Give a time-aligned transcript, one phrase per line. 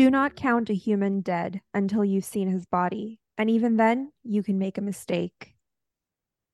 [0.00, 4.42] Do not count a human dead until you've seen his body, and even then, you
[4.42, 5.52] can make a mistake.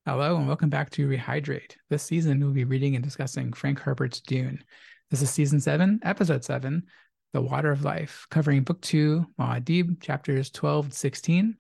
[0.05, 1.77] Hello, and welcome back to Rehydrate.
[1.89, 4.65] This season, we'll be reading and discussing Frank Herbert's Dune.
[5.13, 6.87] This is season seven, episode seven,
[7.35, 11.57] The Water of Life, covering book two, Muad'Dib, chapters 12 to 16.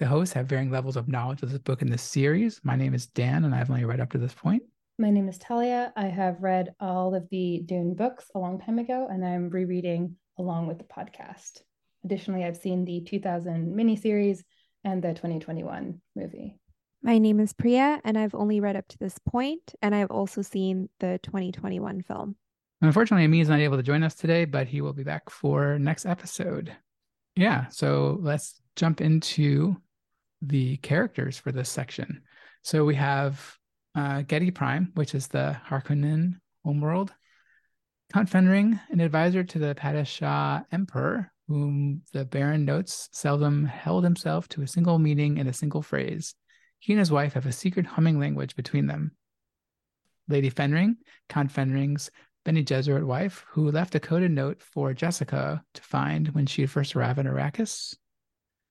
[0.00, 2.60] The hosts have varying levels of knowledge of this book in this series.
[2.64, 4.64] My name is Dan, and I've only read up to this point.
[4.98, 5.92] My name is Talia.
[5.94, 10.16] I have read all of the Dune books a long time ago, and I'm rereading
[10.38, 11.62] along with the podcast.
[12.04, 14.42] Additionally, I've seen the 2000 miniseries
[14.84, 16.58] and the 2021 movie.
[17.02, 20.42] My name is Priya, and I've only read up to this point, and I've also
[20.42, 22.36] seen the 2021 film.
[22.80, 25.78] Unfortunately, Ami is not able to join us today, but he will be back for
[25.78, 26.76] next episode.
[27.36, 29.76] Yeah, so let's jump into
[30.42, 32.22] the characters for this section.
[32.62, 33.56] So we have
[33.94, 37.12] uh, Giedi Prime, which is the Harkonnen homeworld.
[38.12, 44.48] Count Fenring, an advisor to the Padishah Emperor, whom the Baron notes seldom held himself
[44.48, 46.34] to a single meaning and a single phrase.
[46.78, 49.12] He and his wife have a secret humming language between them.
[50.26, 50.96] Lady Fenring,
[51.28, 52.10] Count Fenring's
[52.44, 56.96] Bene Gesserit wife, who left a coded note for Jessica to find when she first
[56.96, 57.94] arrived in Arrakis.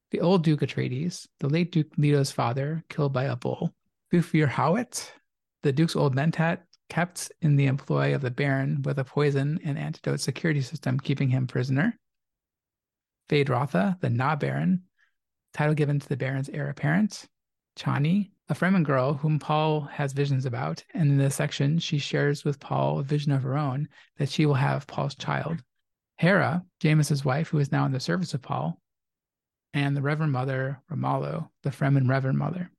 [0.09, 3.75] The old Duke Atreides, the late Duke Leto's father, killed by a bull.
[4.11, 5.11] Thufir Hawat,
[5.61, 9.77] the Duke's old mentat, kept in the employ of the Baron with a poison and
[9.77, 11.97] antidote security system keeping him prisoner.
[13.29, 14.83] Feyd-Rautha, the Na Baron,
[15.53, 17.25] title given to the Baron's heir apparent.
[17.77, 22.45] Chani, a Fremen girl whom Paul has visions about, and in this section she shares
[22.45, 25.61] with Paul a vision of her own that she will have Paul's child.
[26.22, 28.79] Harah, Jamis's wife, who is now in the service of Paul,
[29.73, 32.72] and the Reverend Mother Ramallo, the Fremen Reverend Mother.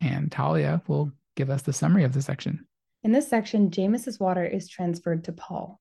[0.00, 2.66] And Talia will give us the summary of the section.
[3.04, 5.80] In this section, Jamis's water is transferred to Paul.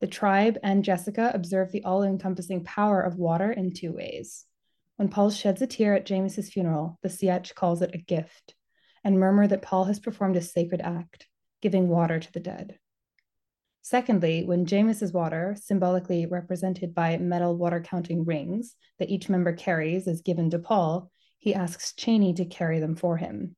[0.00, 4.44] The tribe and Jessica observe the all encompassing power of water in two ways.
[4.96, 8.56] When Paul sheds a tear at Jamis's funeral, the Sietch calls it a gift
[9.04, 11.28] and murmur that Paul has performed a sacred act,
[11.62, 12.78] giving water to the dead.
[13.82, 20.08] Secondly, when James's water, symbolically represented by metal water counting rings that each member carries,
[20.08, 23.54] is given to Paul, he asks Chani to carry them for him.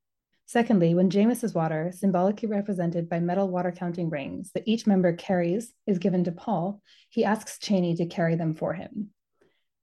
[0.51, 5.73] Secondly, when Jamis's water, symbolically represented by metal water counting rings that each member carries,
[5.87, 9.11] is given to Paul, he asks Chani to carry them for him.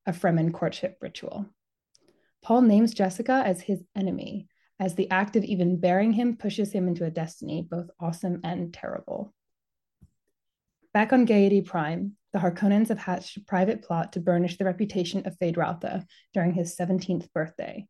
[0.05, 1.45] A Fremen courtship ritual.
[2.43, 6.89] Paul names Jessica as his enemy, as the act of even bearing him pushes him
[6.89, 9.33] into a destiny both awesome and terrible.
[10.93, 15.25] Back on Giedi Prime, the Harkonnens have hatched a private plot to burnish the reputation
[15.25, 16.03] of Feyd-Rautha
[16.33, 17.87] during his 17th birthday.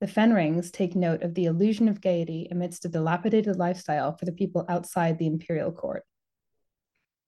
[0.00, 4.32] The Fenrings take note of the illusion of gaiety amidst a dilapidated lifestyle for the
[4.32, 6.04] people outside the imperial court.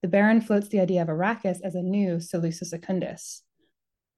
[0.01, 3.43] The Baron floats the idea of Arrakis as a new Salusa Secundus,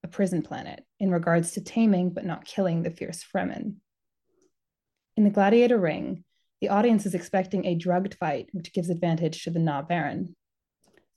[0.04, 3.76] a prison planet, in regards to taming but not killing the fierce Fremen.
[5.16, 6.24] In the Gladiator Ring,
[6.60, 10.36] the audience is expecting a drugged fight, which gives advantage to the Na Baron.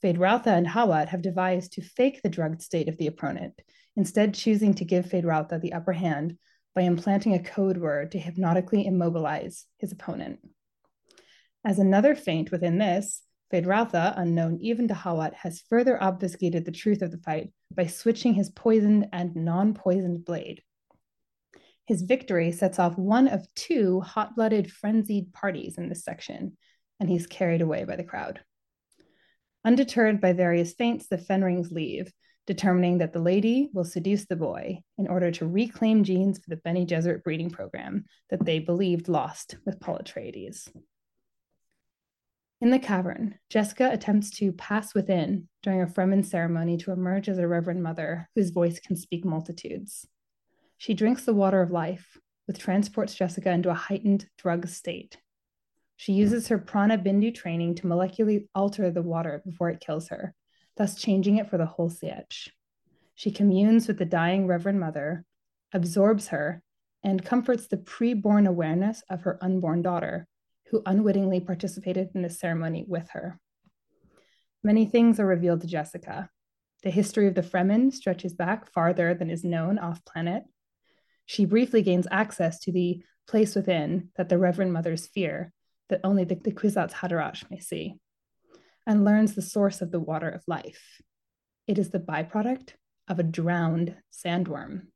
[0.05, 3.61] Feyd-Rautha and Hawat have devised to fake the drugged state of the opponent,
[3.97, 6.39] instead choosing to give Feyd-Rautha the upper hand
[6.75, 10.41] by implanting a code word to hypnotically immobilize his opponent.
[11.65, 13.23] As another feint within this,
[13.53, 18.35] Feyd-Rautha, unknown even to Hawat, has further obfuscated the truth of the fight by switching
[18.35, 20.63] his poisoned and non poisoned blade.
[21.87, 26.57] His victory sets off one of two hot blooded, frenzied parties in this section,
[26.99, 28.41] and he's carried away by the crowd.
[29.65, 32.13] Undeterred by various feints, the Fenrings leave,
[32.47, 36.57] determining that the lady will seduce the boy in order to reclaim genes for the
[36.57, 40.69] Bene Gesserit breeding program that they believed lost with Paul Atreides.
[42.61, 47.39] In the cavern, Jessica attempts to pass within during a Fremen ceremony to emerge as
[47.39, 50.07] a Reverend Mother whose voice can speak multitudes.
[50.79, 52.17] She drinks the water of life,
[52.47, 55.17] which transports Jessica into a heightened drug state.
[55.97, 60.35] She uses her prana bindu training to molecularly alter the water before it kills her,
[60.77, 62.49] thus changing it for the whole Sietch.
[63.15, 65.25] She communes with the dying Reverend Mother,
[65.73, 66.63] absorbs her,
[67.03, 70.27] and comforts the pre-born awareness of her unborn daughter,
[70.71, 73.39] who unwittingly participated in the ceremony with her.
[74.65, 76.31] Many things are revealed to Jessica.
[76.83, 80.45] The history of the Fremen stretches back farther than is known off planet.
[81.27, 85.53] She briefly gains access to the place within that the Reverend Mothers fear,
[85.89, 87.97] that only the, the Kwisatz Haderach may see
[88.87, 91.01] and learns the source of the water of life.
[91.67, 92.71] It is the byproduct
[93.09, 94.87] of a drowned sandworm.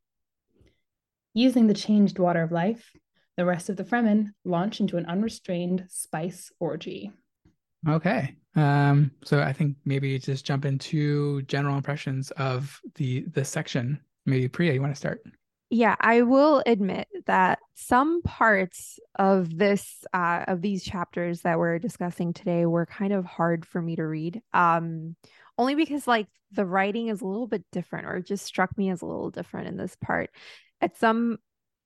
[1.35, 2.93] Using the changed water of life,
[3.37, 7.13] the rest of the Fremen launch into an unrestrained spice orgy.
[7.89, 8.35] Okay.
[8.57, 14.01] Um, so I think maybe just jump into general impressions of the the section.
[14.25, 15.23] Maybe Priya, you want to start?
[15.69, 21.81] Yeah, I will admit that some parts of this uh, of these chapters that we're
[21.81, 24.43] discussing today were kind of hard for me to read.
[24.55, 25.17] Um,
[25.59, 29.03] only because like the writing is a little bit different, or just struck me as
[29.03, 30.31] a little different in this part.
[30.81, 31.39] At some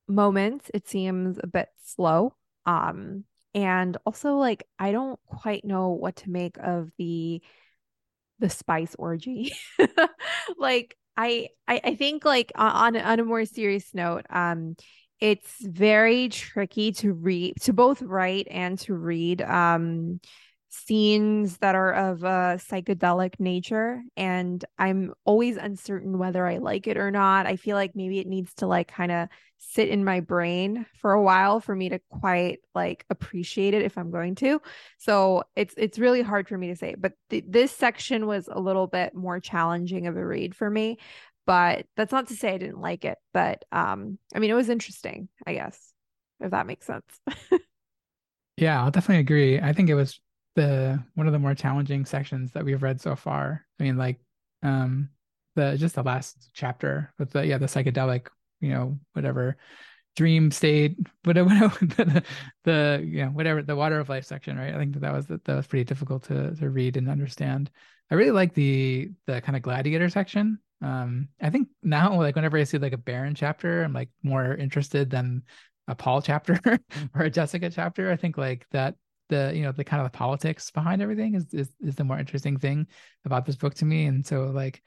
[0.08, 2.34] moments, it seems a bit slow.
[2.66, 3.24] Um,
[3.54, 7.42] and also like I don't quite know what to make of the
[8.38, 9.52] the spice orgy.
[10.58, 14.76] like I, I I think like on on a more serious note, um,
[15.20, 20.20] it's very tricky to read to both write and to read um
[20.70, 26.96] scenes that are of a psychedelic nature and i'm always uncertain whether i like it
[26.96, 27.46] or not.
[27.46, 29.28] I feel like maybe it needs to like kind of
[29.58, 33.98] sit in my brain for a while for me to quite like appreciate it if
[33.98, 34.62] i'm going to.
[34.98, 38.60] So it's it's really hard for me to say but th- this section was a
[38.60, 40.98] little bit more challenging of a read for me
[41.46, 44.68] but that's not to say i didn't like it but um i mean it was
[44.68, 45.92] interesting i guess
[46.40, 47.04] if that makes sense.
[48.56, 49.58] Yeah i'll definitely agree.
[49.58, 50.20] I think it was
[50.56, 53.66] the one of the more challenging sections that we've read so far.
[53.78, 54.20] I mean, like
[54.62, 55.10] um
[55.56, 58.28] the just the last chapter with the yeah the psychedelic
[58.60, 59.56] you know whatever
[60.16, 61.48] dream state whatever,
[61.80, 62.24] the,
[62.64, 64.74] the you know whatever the water of life section right?
[64.74, 67.70] I think that, that was that was pretty difficult to to read and understand.
[68.10, 70.58] I really like the the kind of gladiator section.
[70.82, 74.54] Um i think now like whenever i see like a baron chapter i'm like more
[74.54, 75.42] interested than
[75.88, 76.58] a paul chapter
[77.14, 78.10] or a jessica chapter.
[78.10, 78.94] I think like that
[79.30, 82.18] the you know the kind of the politics behind everything is, is is the more
[82.18, 82.86] interesting thing
[83.24, 84.04] about this book to me.
[84.04, 84.82] And so like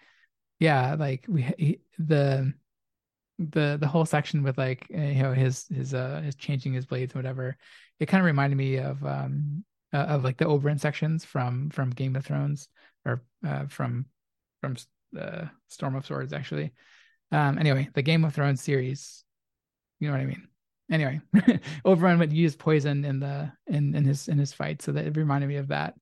[0.59, 2.53] yeah like we he, the
[3.39, 6.85] the the whole section with like eh, you know his his uh his changing his
[6.85, 7.57] blades whatever
[7.99, 11.89] it kind of reminded me of um uh, of like the Oberyn sections from from
[11.89, 12.67] Game of Thrones
[13.05, 14.05] or uh, from
[14.61, 14.75] from
[15.11, 16.73] the Storm of Swords actually.
[17.31, 19.23] Um anyway the Game of Thrones series
[19.99, 20.47] you know what I mean
[20.91, 21.21] anyway,
[21.85, 25.18] Oberyn would use poison in the in in his in his fight, so that it
[25.18, 25.95] reminded me of that,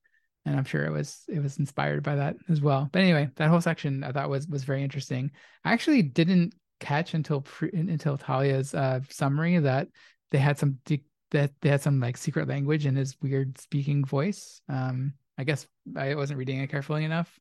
[0.44, 2.88] and I'm sure it was it was inspired by that as well.
[2.92, 5.30] But anyway, that whole section I thought was was very interesting.
[5.64, 9.88] I actually didn't catch until until Talia's uh, summary that
[10.30, 14.04] they had some de- that they had some like secret language in his weird speaking
[14.04, 14.60] voice.
[14.68, 17.38] Um, I guess I wasn't reading it carefully enough.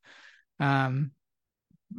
[0.59, 1.11] Um,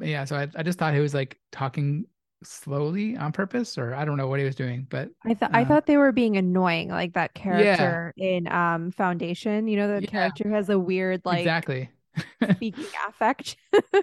[0.01, 2.07] yeah, so I, I just thought he was like talking
[2.45, 5.59] slowly on purpose or I don't know what he was doing, but I thought uh,
[5.59, 8.29] I thought they were being annoying, like that character yeah.
[8.29, 9.69] in um Foundation.
[9.69, 10.11] You know, the yeah.
[10.11, 11.91] character has a weird like exactly
[12.51, 13.57] speaking affect.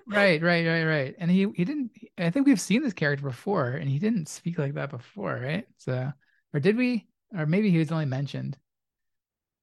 [0.08, 1.16] right, right, right, right.
[1.20, 1.92] And he he didn't.
[2.18, 5.66] I think we've seen this character before, and he didn't speak like that before, right?
[5.78, 6.12] So,
[6.54, 7.08] or did we?
[7.38, 8.58] Or maybe he was only mentioned.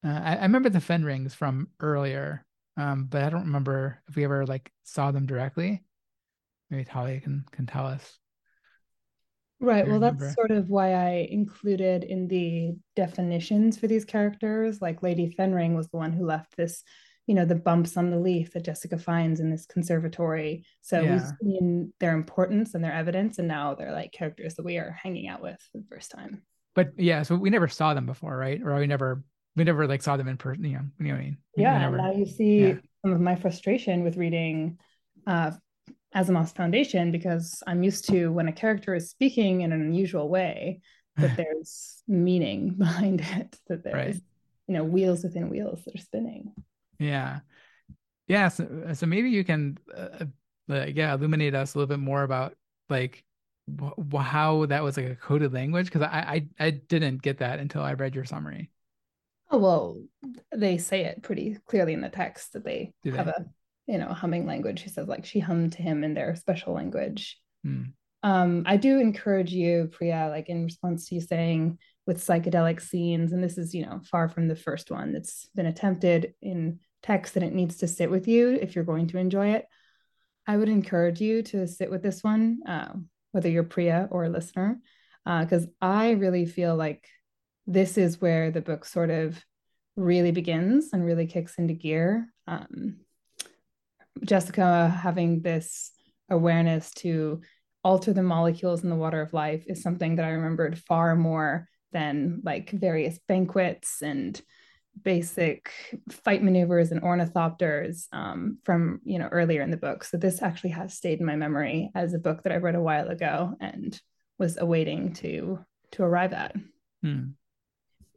[0.05, 2.45] Uh, I, I remember the Fenrings from earlier,
[2.77, 5.83] um, but I don't remember if we ever like saw them directly.
[6.71, 8.19] Maybe Talia can can tell us.
[9.59, 9.89] Right.
[9.89, 14.83] Well, that's sort of why I included in the definitions for these characters.
[14.83, 16.83] Like Lady Fenring was the one who left this,
[17.27, 20.67] you know, the bumps on the leaf that Jessica finds in this conservatory.
[20.83, 21.13] So yeah.
[21.13, 24.91] we've seen their importance and their evidence, and now they're like characters that we are
[25.03, 26.43] hanging out with for the first time.
[26.75, 28.61] But yeah, so we never saw them before, right?
[28.63, 29.25] Or we never
[29.57, 31.39] we never like saw them in person, you know, you know what I mean?
[31.57, 31.79] yeah.
[31.79, 32.75] Never, now you see yeah.
[33.03, 34.79] some of my frustration with reading
[35.27, 35.53] uh
[36.17, 40.81] Asimov's Foundation because I'm used to when a character is speaking in an unusual way
[41.17, 44.23] that there's meaning behind it, that there's right.
[44.67, 46.53] you know wheels within wheels that are spinning.
[46.99, 47.41] Yeah,
[48.29, 48.49] yeah.
[48.49, 50.25] So, so maybe you can, uh,
[50.71, 52.55] uh, yeah, illuminate us a little bit more about
[52.89, 53.23] like
[53.79, 57.59] wh- how that was like a coded language because I, I I didn't get that
[57.59, 58.71] until I read your summary.
[59.51, 60.03] Oh well,
[60.55, 63.11] they say it pretty clearly in the text that they, they?
[63.11, 63.47] have a
[63.87, 64.83] you know humming language.
[64.83, 67.39] She says like she hummed to him in their special language.
[67.67, 67.93] Mm.
[68.23, 73.33] um i do encourage you priya like in response to you saying with psychedelic scenes
[73.33, 77.35] and this is you know far from the first one that's been attempted in text
[77.35, 79.67] and it needs to sit with you if you're going to enjoy it
[80.47, 82.93] i would encourage you to sit with this one uh,
[83.33, 84.79] whether you're priya or a listener
[85.25, 87.09] because uh, i really feel like
[87.67, 89.45] this is where the book sort of
[89.97, 92.33] really begins and really kicks into gear.
[92.47, 92.99] Um,
[94.25, 95.93] Jessica having this
[96.31, 97.41] awareness to
[97.85, 101.69] alter the molecules in the water of life is something that I remembered far more
[101.93, 104.41] than like various banquets and
[105.03, 105.71] basic
[106.11, 110.05] fight maneuvers and ornithopters um, from you know earlier in the book.
[110.05, 112.81] So this actually has stayed in my memory as a book that I read a
[112.81, 113.99] while ago and
[114.39, 115.61] was awaiting to
[115.93, 116.57] to arrive at.
[117.03, 117.25] Hmm.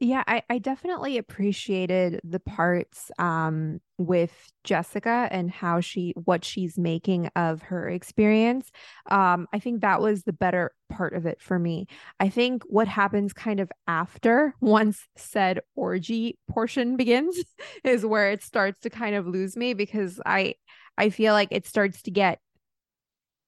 [0.02, 4.32] Yeah, I, I definitely appreciated the parts um, with
[4.64, 8.70] Jessica and how she what she's making of her experience.
[9.10, 11.86] Um, I think that was the better part of it for me.
[12.18, 17.36] I think what happens kind of after once said orgy portion begins
[17.84, 20.54] is where it starts to kind of lose me because I
[20.96, 22.40] I feel like it starts to get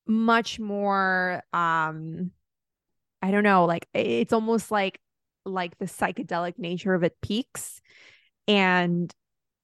[0.06, 2.30] much more um
[3.22, 5.00] I don't know, like it's almost like
[5.44, 7.80] like the psychedelic nature of it peaks
[8.48, 9.12] and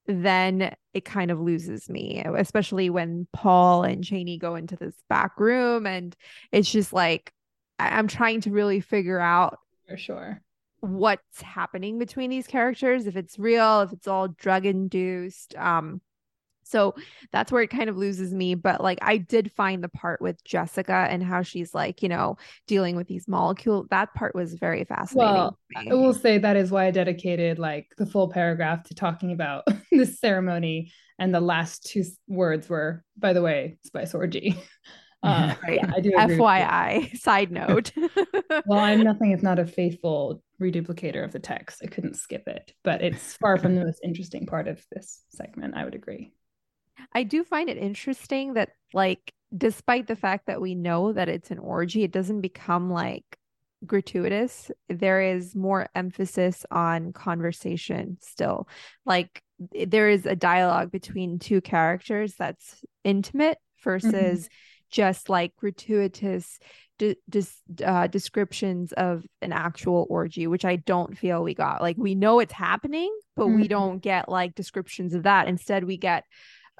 [0.06, 5.38] then it kind of loses me especially when paul and Chani go into this back
[5.38, 6.16] room and
[6.50, 7.32] it's just like
[7.78, 10.40] i'm trying to really figure out for sure.
[10.80, 16.00] what's happening between these characters if it's real if it's all drug induced um
[16.68, 16.94] so
[17.32, 18.54] that's where it kind of loses me.
[18.54, 22.36] But like I did find the part with Jessica and how she's like, you know,
[22.66, 23.86] dealing with these molecules.
[23.90, 25.32] That part was very fascinating.
[25.34, 29.32] Well, I will say that is why I dedicated like the full paragraph to talking
[29.32, 30.92] about this ceremony.
[31.18, 34.56] And the last two words were, by the way, spice orgy.
[35.20, 35.80] Uh, right.
[35.82, 36.10] Yeah, I do.
[36.10, 37.90] FYI, side note.
[38.66, 41.80] well, I'm nothing if not a faithful reduplicator of the text.
[41.82, 45.74] I couldn't skip it, but it's far from the most interesting part of this segment.
[45.74, 46.32] I would agree.
[47.12, 51.50] I do find it interesting that like despite the fact that we know that it's
[51.50, 53.24] an orgy, it doesn't become like
[53.86, 54.70] gratuitous.
[54.88, 58.68] There is more emphasis on conversation still.
[59.06, 64.12] Like there is a dialogue between two characters that's intimate versus
[64.44, 64.90] mm-hmm.
[64.90, 66.58] just like gratuitous
[66.98, 67.16] de-
[67.84, 71.80] uh, descriptions of an actual orgy, which I don't feel we got.
[71.80, 73.60] Like we know it's happening, but mm-hmm.
[73.60, 75.48] we don't get like descriptions of that.
[75.48, 76.24] Instead, we get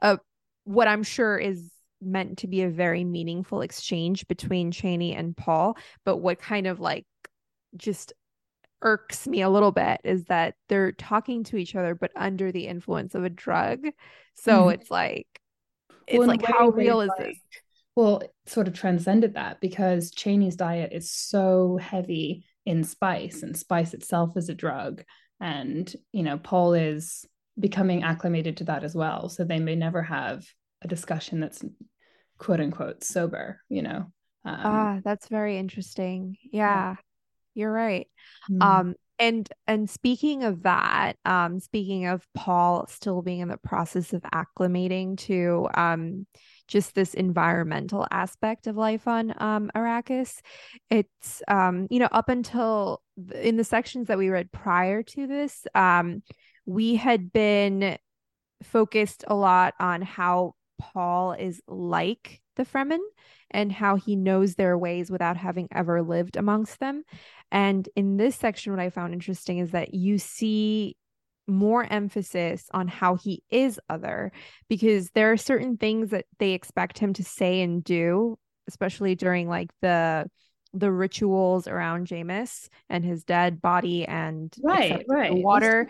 [0.02, 0.18] a
[0.64, 5.76] what I'm sure is meant to be a very meaningful exchange between Chani and Paul,
[6.04, 7.06] but what kind of like
[7.76, 8.12] just
[8.82, 12.66] irks me a little bit is that they're talking to each other but under the
[12.66, 13.80] influence of a drug.
[14.34, 14.70] So mm-hmm.
[14.70, 15.26] it's like
[16.06, 17.38] it's well, like how real is like, this?
[17.96, 23.56] Well, it sort of transcended that because Chani's diet is so heavy in spice and
[23.56, 25.02] spice itself is a drug
[25.40, 27.24] and you know Paul is
[27.58, 29.28] becoming acclimated to that as well.
[29.28, 30.44] So they may never have
[30.82, 31.64] a discussion that's
[32.38, 34.12] quote unquote sober, you know.
[34.44, 36.36] Um, ah, that's very interesting.
[36.52, 36.96] Yeah, yeah.
[37.54, 38.08] you're right.
[38.50, 38.62] Mm.
[38.62, 44.12] Um, and and speaking of that, um, speaking of Paul still being in the process
[44.12, 46.26] of acclimating to um
[46.68, 50.40] just this environmental aspect of life on um, Arrakis.
[50.90, 53.00] It's, um, you know, up until
[53.34, 56.22] in the sections that we read prior to this, um,
[56.68, 57.96] we had been
[58.62, 63.00] focused a lot on how Paul is like the Fremen
[63.50, 67.04] and how he knows their ways without having ever lived amongst them.
[67.50, 70.98] And in this section, what I found interesting is that you see
[71.46, 74.30] more emphasis on how he is other
[74.68, 78.36] because there are certain things that they expect him to say and do
[78.68, 80.30] especially during like the
[80.74, 85.34] the rituals around Jamis and his dead body and right, right.
[85.34, 85.88] water.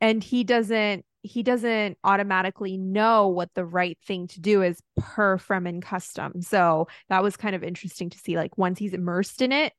[0.00, 5.36] And he doesn't he doesn't automatically know what the right thing to do is per
[5.36, 6.40] Fremen custom.
[6.40, 8.36] So that was kind of interesting to see.
[8.36, 9.72] Like once he's immersed in it,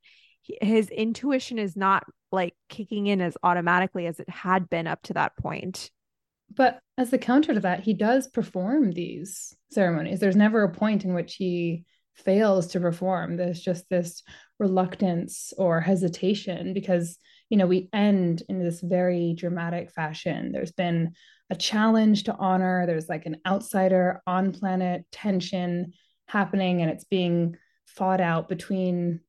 [0.62, 5.14] his intuition is not like kicking in as automatically as it had been up to
[5.14, 5.90] that point.
[6.54, 10.20] But as the counter to that, he does perform these ceremonies.
[10.20, 11.86] There's never a point in which he
[12.24, 13.38] fails to perform.
[13.38, 14.24] There's just this
[14.60, 17.18] reluctance or hesitation because,
[17.50, 20.52] you know, we end in this very dramatic fashion.
[20.52, 21.14] There's been
[21.50, 25.94] a challenge to honor, there's like an outsider on planet tension
[26.28, 27.58] happening, and it's being
[27.88, 29.22] fought out between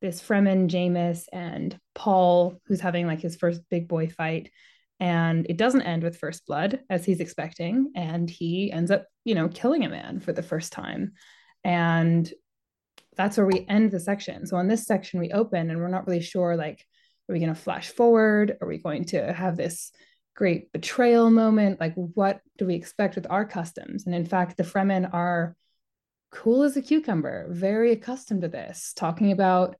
[0.00, 4.50] this Fremen Jamis and Paul, who's having like his first big boy fight.
[5.00, 7.92] And it doesn't end with first blood as he's expecting.
[7.94, 11.12] And he ends up, you know, killing a man for the first time.
[11.64, 12.30] And
[13.16, 14.46] that's where we end the section.
[14.46, 16.86] So on this section, we open and we're not really sure like,
[17.28, 18.56] are we going to flash forward?
[18.60, 19.90] Are we going to have this
[20.34, 21.80] great betrayal moment?
[21.80, 24.06] Like, what do we expect with our customs?
[24.06, 25.56] And in fact, the Fremen are
[26.30, 29.76] cool as a cucumber, very accustomed to this, talking about,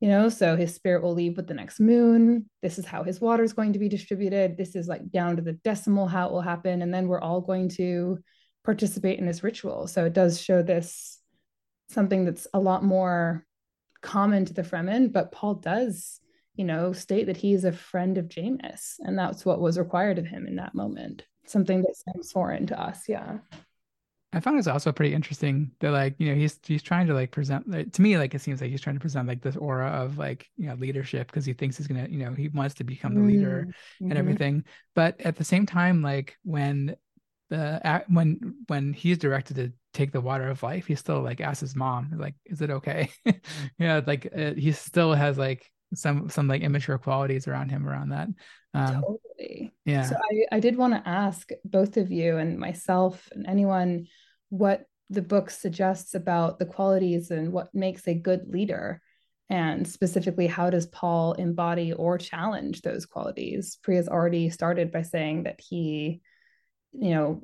[0.00, 2.50] you know, so his spirit will leave with the next moon.
[2.60, 4.56] This is how his water is going to be distributed.
[4.56, 6.82] This is like down to the decimal how it will happen.
[6.82, 8.18] And then we're all going to
[8.64, 9.86] participate in this ritual.
[9.86, 11.21] So it does show this
[11.92, 13.46] something that's a lot more
[14.00, 16.20] common to the Fremen, but Paul does,
[16.54, 20.18] you know, state that he is a friend of Jamis, and that's what was required
[20.18, 21.24] of him in that moment.
[21.46, 23.38] Something that seems foreign to us, yeah.
[24.34, 27.32] I found it's also pretty interesting that like you know he's he's trying to like
[27.32, 29.88] present like, to me like it seems like he's trying to present like this aura
[29.88, 32.84] of like you know leadership because he thinks he's gonna you know he wants to
[32.84, 34.10] become the leader Mm-hmm.
[34.10, 36.96] and everything but at the same time like when
[37.50, 41.60] the when when he's directed to take the water of life he still like asks
[41.60, 43.10] his mom like is it okay
[43.78, 48.08] yeah like uh, he still has like some some like immature qualities around him around
[48.08, 48.28] that
[48.74, 49.72] um Totally.
[49.84, 54.06] yeah So I, I did want to ask both of you and myself and anyone
[54.48, 59.00] what the book suggests about the qualities and what makes a good leader.
[59.50, 63.78] And specifically, how does Paul embody or challenge those qualities?
[63.82, 66.22] Priya's already started by saying that he,
[66.92, 67.42] you know,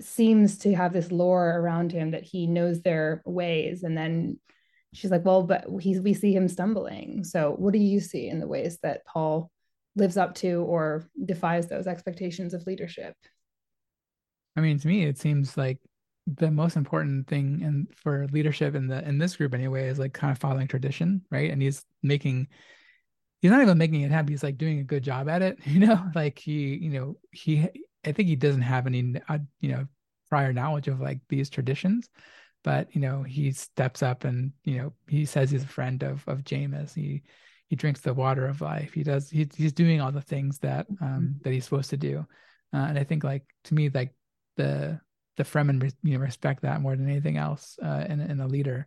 [0.00, 3.82] seems to have this lore around him that he knows their ways.
[3.82, 4.38] And then
[4.94, 7.24] she's like, well, but he's, we see him stumbling.
[7.24, 9.50] So what do you see in the ways that Paul
[9.98, 13.14] lives up to or defies those expectations of leadership.
[14.56, 15.78] I mean, to me, it seems like
[16.26, 20.12] the most important thing and for leadership in the in this group anyway is like
[20.12, 21.50] kind of following tradition, right?
[21.50, 22.48] And he's making
[23.40, 24.32] he's not even making it happen.
[24.32, 26.02] He's like doing a good job at it, you know.
[26.14, 27.68] Like he, you know, he
[28.04, 29.86] I think he doesn't have any, uh, you know,
[30.28, 32.08] prior knowledge of like these traditions,
[32.64, 36.24] but you know, he steps up and you know he says he's a friend of
[36.26, 36.94] of Jamis.
[36.94, 37.22] He
[37.68, 38.92] he drinks the water of life.
[38.92, 39.30] He does.
[39.30, 42.26] He, he's doing all the things that um that he's supposed to do,
[42.72, 44.14] uh, and I think like to me like
[44.56, 45.00] the
[45.36, 48.86] the Fremen you know respect that more than anything else uh, in in a leader,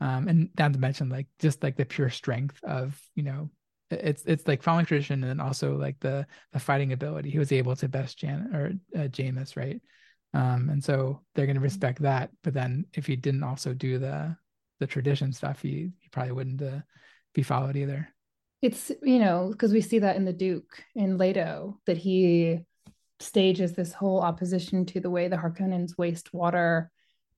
[0.00, 3.50] um, and not to mention like just like the pure strength of you know
[3.92, 7.30] it's it's like following tradition and also like the the fighting ability.
[7.30, 9.80] He was able to best Jan or uh, Jamis right,
[10.34, 12.30] um, and so they're going to respect that.
[12.42, 14.36] But then if he didn't also do the
[14.80, 16.80] the tradition stuff, he he probably wouldn't uh,
[17.34, 18.08] be followed either.
[18.60, 22.60] It's you know because we see that in the Duke in Leto that he
[23.20, 26.90] stages this whole opposition to the way the Harkonnens waste water.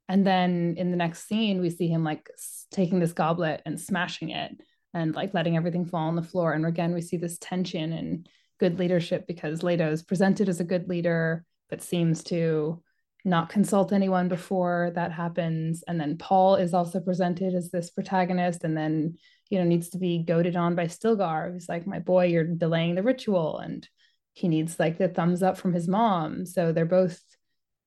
[0.09, 2.29] And then in the next scene, we see him like
[2.71, 4.53] taking this goblet and smashing it
[4.95, 6.53] and like letting everything fall on the floor.
[6.53, 8.29] And again, we see this tension and
[8.61, 12.83] good leadership because Leto is presented as a good leader, but seems to
[13.25, 15.83] not consult anyone before that happens.
[15.89, 19.17] And then Paul is also presented as this protagonist and then,
[19.51, 21.53] you know, needs to be goaded on by Stilgar.
[21.53, 23.59] He's like, my boy, you're delaying the ritual.
[23.59, 23.89] And
[24.35, 27.23] he needs like the thumbs up from his mom so they're both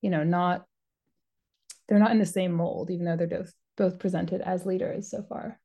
[0.02, 0.66] you know not
[1.88, 5.22] they're not in the same mold even though they're both both presented as leaders so
[5.22, 5.60] far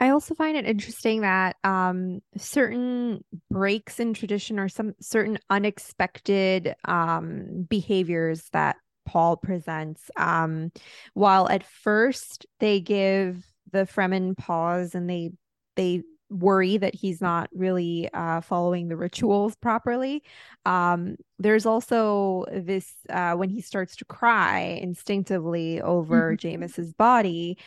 [0.00, 6.74] I also find it interesting that um, certain breaks in tradition or some certain unexpected
[6.86, 10.72] um, behaviors that Paul presents, um,
[11.12, 15.32] while at first they give the Fremen pause and they
[15.76, 20.22] they worry that he's not really uh, following the rituals properly.
[20.64, 26.62] Um, there's also this uh, when he starts to cry instinctively over mm-hmm.
[26.62, 27.58] Jamis's body.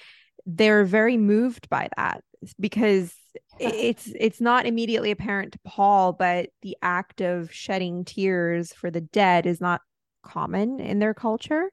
[0.46, 2.24] They're very moved by that
[2.60, 3.14] because
[3.60, 9.02] it's it's not immediately apparent to Paul, but the act of shedding tears for the
[9.02, 9.82] dead is not
[10.24, 11.70] common in their culture.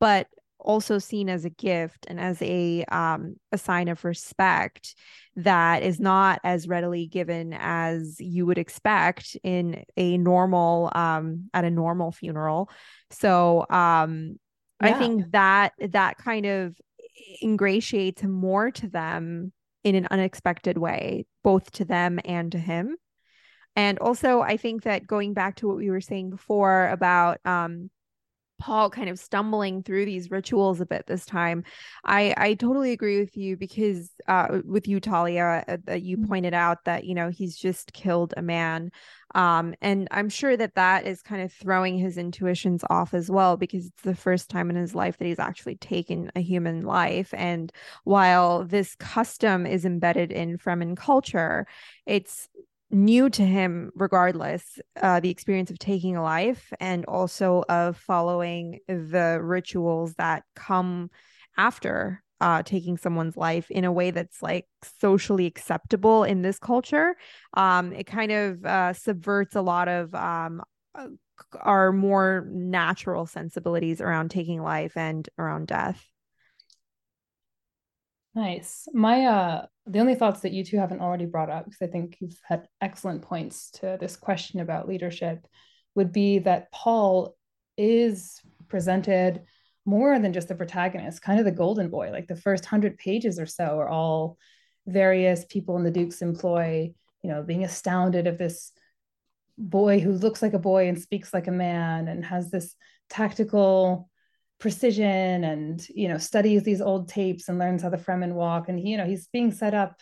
[0.00, 0.26] But
[0.64, 4.94] also seen as a gift and as a um, a sign of respect
[5.36, 11.64] that is not as readily given as you would expect in a normal um, at
[11.64, 12.70] a normal funeral.
[13.10, 14.38] So um,
[14.82, 14.88] yeah.
[14.88, 16.76] I think that that kind of
[17.42, 22.96] ingratiates more to them in an unexpected way, both to them and to him.
[23.76, 27.90] And also, I think that going back to what we were saying before about um,
[28.58, 31.64] Paul kind of stumbling through these rituals a bit this time.
[32.04, 36.28] I I totally agree with you because uh with you Talia uh, that you mm-hmm.
[36.28, 38.90] pointed out that you know he's just killed a man
[39.34, 43.56] um and I'm sure that that is kind of throwing his intuitions off as well
[43.56, 47.34] because it's the first time in his life that he's actually taken a human life
[47.34, 47.72] and
[48.04, 51.66] while this custom is embedded in Fremen culture
[52.06, 52.48] it's
[52.94, 58.78] new to him regardless uh, the experience of taking a life and also of following
[58.88, 61.10] the rituals that come
[61.56, 64.66] after uh, taking someone's life in a way that's like
[65.00, 67.16] socially acceptable in this culture.
[67.54, 70.62] Um, it kind of uh, subverts a lot of um,
[70.94, 71.08] uh,
[71.60, 76.06] our more natural sensibilities around taking life and around death
[78.34, 78.88] Nice.
[78.92, 82.16] My uh the only thoughts that you two haven't already brought up, because I think
[82.20, 85.46] you've had excellent points to this question about leadership,
[85.94, 87.36] would be that Paul
[87.76, 89.42] is presented
[89.84, 92.10] more than just the protagonist, kind of the golden boy.
[92.10, 94.38] Like the first hundred pages or so are all
[94.86, 96.92] various people in the Duke's employ,
[97.22, 98.72] you know, being astounded of this
[99.58, 102.74] boy who looks like a boy and speaks like a man and has this
[103.10, 104.08] tactical
[104.58, 108.68] precision and you know studies these old tapes and learns how the Fremen walk.
[108.68, 110.00] And you know he's being set up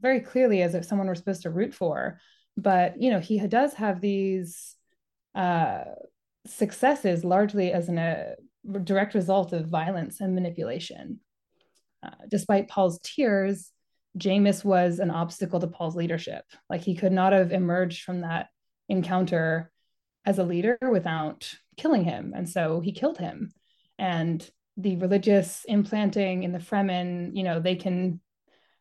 [0.00, 2.18] very clearly as if someone we're supposed to root for.
[2.56, 4.76] But you know he does have these
[5.34, 5.84] uh,
[6.46, 8.34] successes largely as an, a
[8.84, 11.20] direct result of violence and manipulation.
[12.02, 13.72] Uh, despite paul's tears
[14.18, 16.44] jamis was an obstacle to paul's leadership.
[16.68, 18.48] Like he could not have emerged from that
[18.88, 19.70] encounter
[20.24, 22.32] as a leader without killing him.
[22.34, 23.52] And so he killed him
[24.00, 28.20] and the religious implanting in the fremen you know they can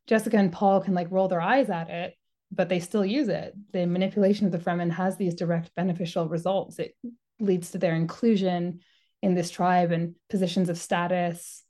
[0.07, 2.15] jessica and paul can like roll their eyes at it
[2.51, 3.53] but they still use it.
[3.73, 6.79] The manipulation of the Fremen has these direct beneficial results.
[6.79, 6.95] It
[7.39, 8.79] leads to their inclusion
[9.21, 11.63] in this tribe and positions of status,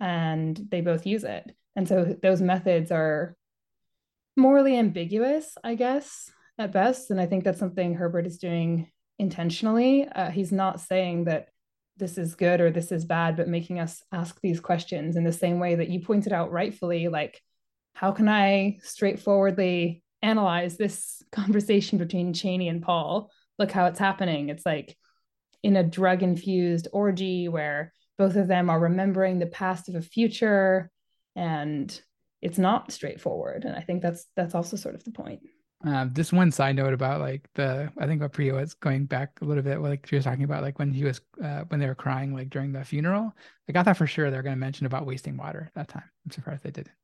[0.00, 1.50] and they both use it.
[1.74, 3.36] And so those methods are
[4.36, 7.10] morally ambiguous, I guess, at best.
[7.10, 10.06] And I think that's something Herbert is doing intentionally.
[10.06, 11.48] Uh, he's not saying that
[11.96, 15.32] this is good or this is bad, but making us ask these questions in the
[15.32, 17.42] same way that you pointed out rightfully, like,
[17.94, 24.48] how can I straightforwardly analyze this conversation between Chani and Paul, look how it's happening.
[24.48, 24.96] It's like
[25.62, 30.02] in a drug infused orgy where both of them are remembering the past of a
[30.02, 30.90] future
[31.34, 32.00] and
[32.40, 33.64] it's not straightforward.
[33.64, 35.40] And I think that's that's also sort of the point.
[35.86, 39.38] Um, this one side note about like the I think what Priya was going back
[39.40, 41.86] a little bit, like she was talking about like when he was uh, when they
[41.86, 43.32] were crying like during the funeral.
[43.72, 46.02] I thought for sure they're going to mention about wasting water that time.
[46.24, 46.96] I'm surprised they didn't.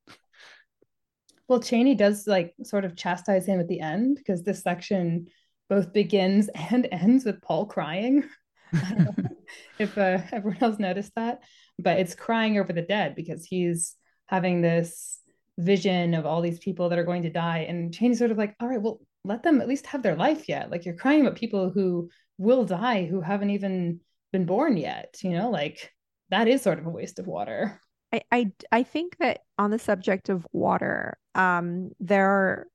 [1.46, 5.28] Well, Chani does like sort of chastise him at the end because this section
[5.68, 8.24] both begins and ends with Paul crying.
[9.78, 11.42] if uh, everyone else noticed that,
[11.78, 13.94] but it's crying over the dead because he's
[14.26, 15.20] having this
[15.58, 17.66] vision of all these people that are going to die.
[17.68, 20.48] And Chani's sort of like, all right, well, let them at least have their life
[20.48, 20.70] yet.
[20.70, 24.00] Like you're crying about people who will die who haven't even
[24.32, 25.92] been born yet, you know, like
[26.30, 27.80] that is sort of a waste of water.
[28.12, 32.66] I, I I think that on the subject of water, um, there are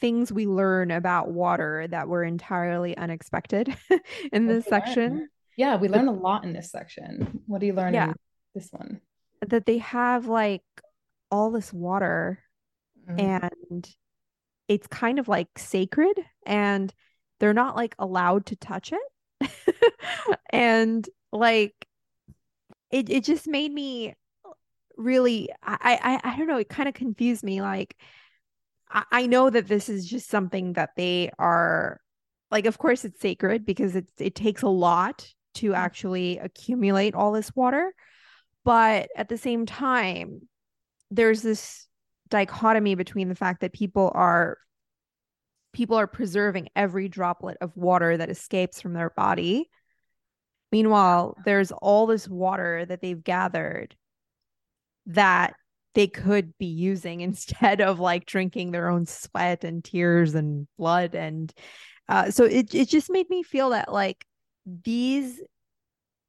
[0.00, 3.74] things we learn about water that were entirely unexpected
[4.32, 5.28] in this section.
[5.56, 7.40] Yeah, we learn a lot in this section.
[7.46, 8.08] What do you learn yeah.
[8.08, 8.14] in
[8.54, 9.00] this one?
[9.46, 10.62] That they have like
[11.32, 12.38] all this water
[13.08, 13.18] mm-hmm.
[13.18, 13.88] and
[14.68, 16.92] it's kind of like sacred and
[17.40, 19.50] they're not like allowed to touch it.
[20.50, 21.74] and like
[22.90, 24.14] it it just made me
[24.96, 27.60] really I I I don't know, it kind of confused me.
[27.60, 27.96] Like
[28.90, 31.98] I, I know that this is just something that they are
[32.50, 35.74] like of course it's sacred because it it takes a lot to mm-hmm.
[35.74, 37.94] actually accumulate all this water.
[38.64, 40.42] But at the same time,
[41.12, 41.86] there's this
[42.28, 44.56] dichotomy between the fact that people are
[45.72, 49.70] people are preserving every droplet of water that escapes from their body.
[50.70, 53.94] Meanwhile, there's all this water that they've gathered
[55.06, 55.54] that
[55.94, 61.14] they could be using instead of like drinking their own sweat and tears and blood
[61.14, 61.52] and
[62.08, 64.26] uh, so it it just made me feel that like
[64.66, 65.40] these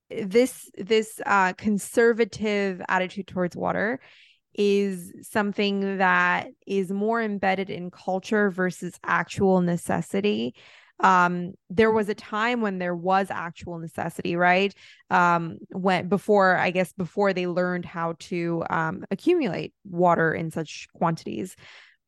[0.10, 4.00] this this uh, conservative attitude towards water
[4.54, 10.56] is something that is more embedded in culture versus actual necessity.
[11.00, 14.74] Um there was a time when there was actual necessity right?
[15.10, 20.88] Um when before i guess before they learned how to um accumulate water in such
[20.94, 21.56] quantities.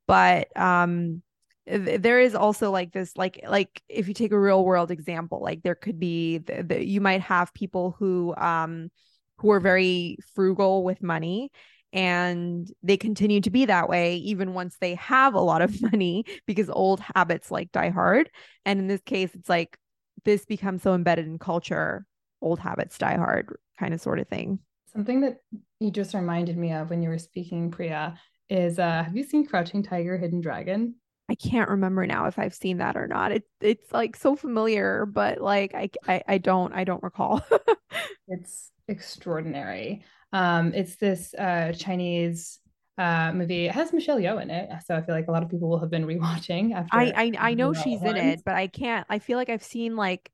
[0.08, 1.24] But um
[1.68, 5.64] there is also like this like like if you take a real world example like
[5.64, 8.90] there could be the, the, you might have people who um
[9.38, 11.52] who are very frugal with money
[11.94, 16.26] and they continue to be that way even once they have a lot of money
[16.46, 18.30] because old habits like die hard
[18.66, 19.78] and in this case it's like
[20.24, 22.06] this becomes so embedded in culture
[22.42, 24.60] old habits die hard kind of sort of thing
[24.92, 25.38] something that
[25.80, 28.18] you just reminded me of when you were speaking priya
[28.50, 30.96] is uh have you seen crouching tiger hidden dragon
[31.28, 33.32] I can't remember now if I've seen that or not.
[33.32, 37.44] It it's like so familiar, but like I I, I don't I don't recall.
[38.28, 40.04] it's extraordinary.
[40.36, 42.60] Um, it's this uh, Chinese
[42.98, 43.68] uh, movie.
[43.68, 45.80] It has Michelle Yeoh in it, so I feel like a lot of people will
[45.80, 46.74] have been rewatching.
[46.76, 49.08] After I I, I know she's in it, but I can't.
[49.10, 50.30] I feel like I've seen like.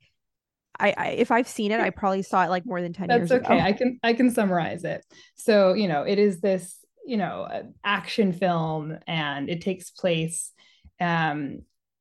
[0.79, 3.19] I, I, if I've seen it, I probably saw it like more than 10 That's
[3.19, 3.57] years okay.
[3.57, 3.63] ago.
[3.63, 5.05] I can I can summarize it.
[5.35, 7.47] So, you know, it is this, you know,
[7.83, 10.51] action film and it takes place
[10.99, 11.59] um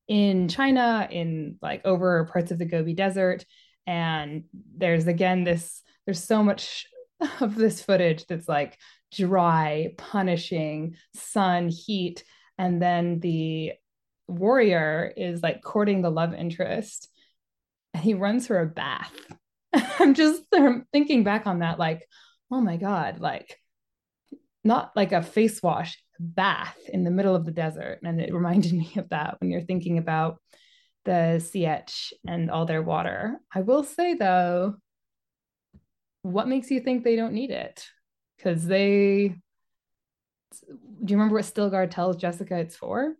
[0.08, 3.44] in China in like over parts of the Gobi Desert
[3.86, 4.44] and
[4.78, 6.86] there's again this there's so much
[7.40, 8.78] of this footage that's like
[9.12, 12.24] dry, punishing, sun, heat,
[12.58, 13.72] and then the
[14.28, 17.08] warrior is like courting the love interest
[17.94, 19.12] and he runs her a bath.
[19.98, 20.42] I'm just
[20.92, 22.06] thinking back on that, like,
[22.50, 23.56] oh my God, like
[24.64, 28.00] not like a face wash, bath in the middle of the desert.
[28.04, 30.40] And it reminded me of that when you're thinking about
[31.04, 33.38] the Sietch and all their water.
[33.54, 34.76] I will say though,
[36.22, 37.84] what makes you think they don't need it?
[38.36, 39.36] Because they
[40.68, 43.14] do you remember what Stilgar tells Jessica it's for?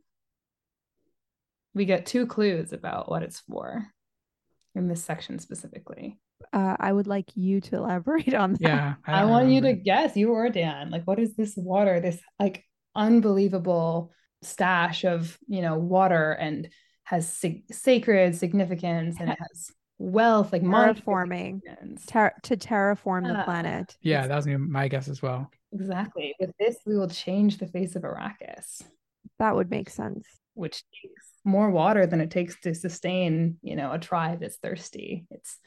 [1.74, 3.86] We get two clues about what it's for
[4.74, 6.18] in this section specifically.
[6.52, 8.60] Uh, I would like you to elaborate on that.
[8.60, 8.94] Yeah.
[9.06, 10.90] I, I want you to guess, you or Dan.
[10.90, 12.00] Like, what is this water?
[12.00, 14.10] This like unbelievable
[14.42, 16.68] stash of you know water and
[17.04, 21.60] has sig- sacred significance and it has wealth like terraforming.
[22.06, 23.96] ter- to terraform the planet.
[24.00, 25.50] Yeah that was my guess as well.
[25.72, 26.34] Exactly.
[26.40, 28.82] With this we will change the face of arrakis.
[29.38, 30.26] That would make sense.
[30.54, 35.26] Which takes more water than it takes to sustain you know a tribe that's thirsty.
[35.30, 35.58] It's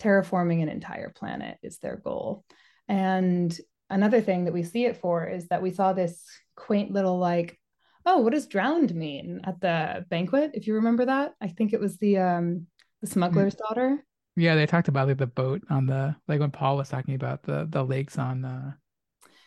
[0.00, 2.44] terraforming an entire planet is their goal.
[2.88, 3.56] And
[3.88, 6.20] another thing that we see it for is that we saw this
[6.56, 7.56] quaint little like
[8.04, 9.40] oh what does drowned mean?
[9.44, 11.34] at the banquet if you remember that.
[11.40, 12.66] I think it was the um
[13.00, 13.58] the smuggler's mm.
[13.58, 14.04] daughter.
[14.36, 17.42] Yeah, they talked about like the boat on the like when Paul was talking about
[17.42, 18.72] the the lakes on uh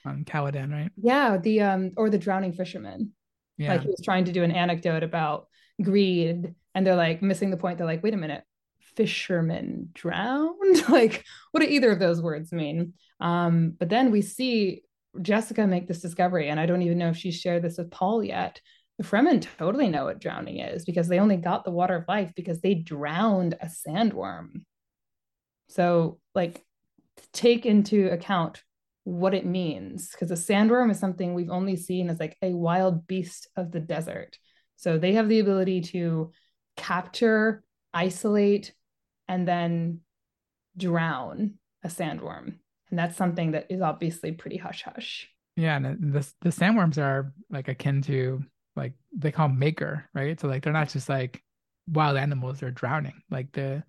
[0.06, 0.92] on Caladan, right?
[0.98, 3.12] Yeah, the um or the drowning fisherman.
[3.58, 3.74] Yeah.
[3.74, 5.48] Like he was trying to do an anecdote about
[5.82, 7.78] greed and they're like missing the point.
[7.78, 8.44] They're like, wait a minute,
[8.96, 10.84] fisherman drowned?
[10.90, 12.94] like, what do either of those words mean?
[13.20, 14.82] Um, but then we see
[15.22, 18.24] Jessica make this discovery, and I don't even know if she's shared this with Paul
[18.24, 18.62] yet,
[19.02, 22.34] the Fremen totally know what drowning is because they only got the water of life
[22.36, 24.62] because they drowned a sandworm.
[25.70, 26.64] So, like,
[27.34, 28.62] take into account
[29.04, 33.08] what it means because a sandworm is something we've only seen as like a wild
[33.08, 34.38] beast of the desert.
[34.76, 36.32] So, they have the ability to
[36.78, 38.72] capture, isolate,
[39.28, 40.02] and then
[40.78, 42.58] drown a sandworm.
[42.92, 45.28] And that's something that is obviously pretty hush hush.
[45.56, 48.44] Yeah, and the the sandworms are like akin to
[48.76, 50.40] like they call them maker, right?
[50.40, 51.44] So like they're not just like
[51.88, 53.22] wild animals, they're drowning.
[53.30, 53.84] Like the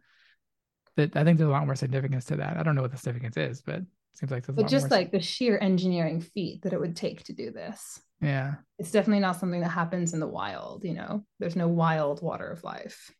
[0.96, 2.56] that I think there's a lot more significance to that.
[2.56, 5.10] I don't know what the significance is, but it seems like there's but just like
[5.10, 8.00] the sheer engineering feat that it would take to do this.
[8.20, 8.54] Yeah.
[8.78, 11.24] It's definitely not something that happens in the wild, you know.
[11.38, 13.10] There's no wild water of life.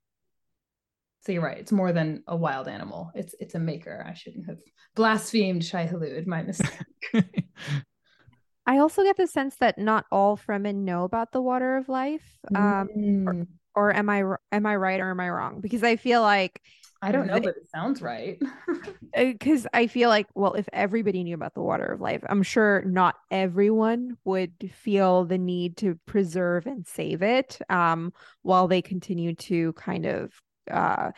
[1.25, 1.59] So you're right.
[1.59, 3.13] It's more than a wild animal.
[3.15, 4.05] It's it's a maker.
[4.07, 4.59] I shouldn't have
[4.97, 6.27] blasphemed Shai Hulud.
[6.27, 6.71] My mistake.
[8.67, 12.23] I also get the sense that not all Fremen know about the water of life.
[12.55, 13.27] Um, mm.
[13.27, 14.23] or, or, am I
[14.53, 15.61] am I right or am I wrong?
[15.61, 16.63] Because I feel like
[17.05, 18.41] I don't know, they, but it sounds right.
[19.13, 22.45] Because uh, I feel like, well, if everybody knew about the water of life, I'm
[22.45, 28.83] sure not everyone would feel the need to preserve and save it, um, while they
[28.83, 30.33] continue to kind of,
[30.71, 31.11] uh,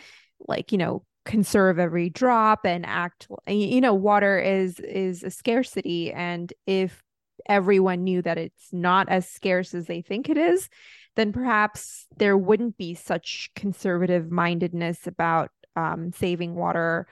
[0.49, 6.13] like you know, conserve every drop and act you know water is is a scarcity
[6.13, 7.03] and if
[7.49, 10.68] everyone knew that it's not as scarce as they think it is,
[11.16, 17.07] then perhaps there wouldn't be such conservative mindedness about um, saving water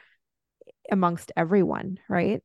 [0.91, 2.43] amongst everyone, right?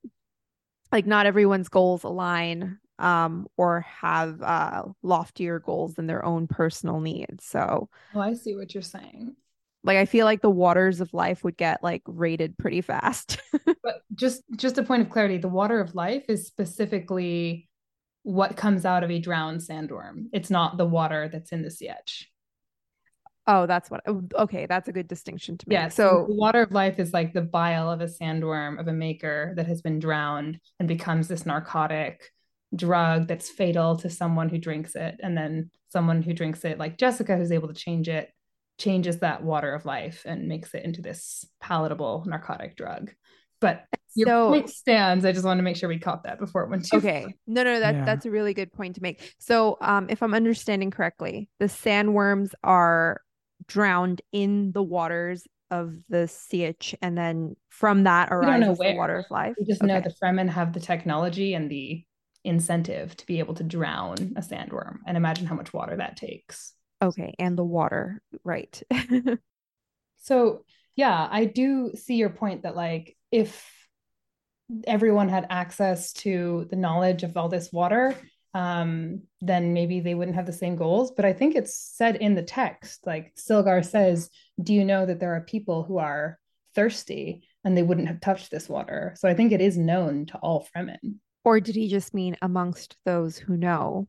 [0.92, 7.00] Like, not everyone's goals align um, or have uh, loftier goals than their own personal
[7.00, 7.46] needs.
[7.46, 9.36] So, oh, I see what you're saying.
[9.84, 13.40] Like, I feel like the waters of life would get like rated pretty fast.
[13.84, 17.67] but just just a point of clarity, the water of life is specifically
[18.28, 20.26] what comes out of a drowned sandworm.
[20.34, 22.26] It's not the water that's in the sea sietch.
[23.48, 24.02] Oh, that's what.
[24.06, 25.78] Oh, okay, that's a good distinction to make.
[25.78, 25.88] Yeah.
[25.88, 29.54] So, the water of life is like the bile of a sandworm of a maker
[29.56, 32.34] that has been drowned and becomes this narcotic
[32.76, 36.98] drug that's fatal to someone who drinks it, and then someone who drinks it, like
[36.98, 38.30] Jessica, who's able to change it,
[38.78, 43.14] changes that water of life and makes it into this palatable narcotic drug.
[43.62, 43.86] But
[44.18, 45.26] your so, point stands.
[45.26, 46.98] I just want to make sure we caught that before it went too.
[46.98, 47.34] Okay, far.
[47.48, 48.06] no, no, that yeah.
[48.06, 49.36] that's a really good point to make.
[49.38, 53.22] So, um, if I'm understanding correctly, the sandworms are
[53.68, 59.26] drowned in the waters of the Sietch, and then from that arises the water of
[59.30, 59.56] life.
[59.60, 59.94] We just okay.
[59.94, 62.04] know the Fremen have the technology and the
[62.44, 66.74] incentive to be able to drown a sandworm, and imagine how much water that takes.
[67.02, 68.82] Okay, and the water, right?
[70.18, 70.64] so
[70.98, 73.70] yeah, I do see your point that like if
[74.86, 78.16] everyone had access to the knowledge of all this water,
[78.54, 81.12] um, then maybe they wouldn't have the same goals.
[81.12, 84.30] But I think it's said in the text, like Stilgar says,
[84.62, 86.40] Do you know that there are people who are
[86.76, 89.14] thirsty and they wouldn't have touched this water?
[89.18, 91.16] So I think it is known to all Fremen.
[91.44, 94.08] Or did he just mean amongst those who know?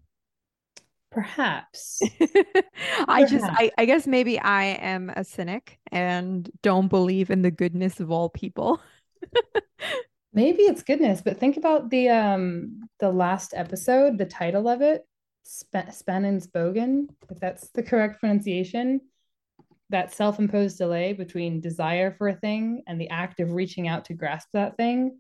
[1.11, 2.03] Perhaps.
[3.09, 7.51] I just, I, I guess maybe I am a cynic and don't believe in the
[7.51, 8.81] goodness of all people.
[10.33, 15.03] Maybe it's goodness, but think about the um the last episode, the title of it,
[15.49, 19.01] Sp- Spannungsbogen, if that's the correct pronunciation.
[19.91, 24.15] That self-imposed delay between desire for a thing and the act of reaching out to
[24.15, 25.19] grasp that thing.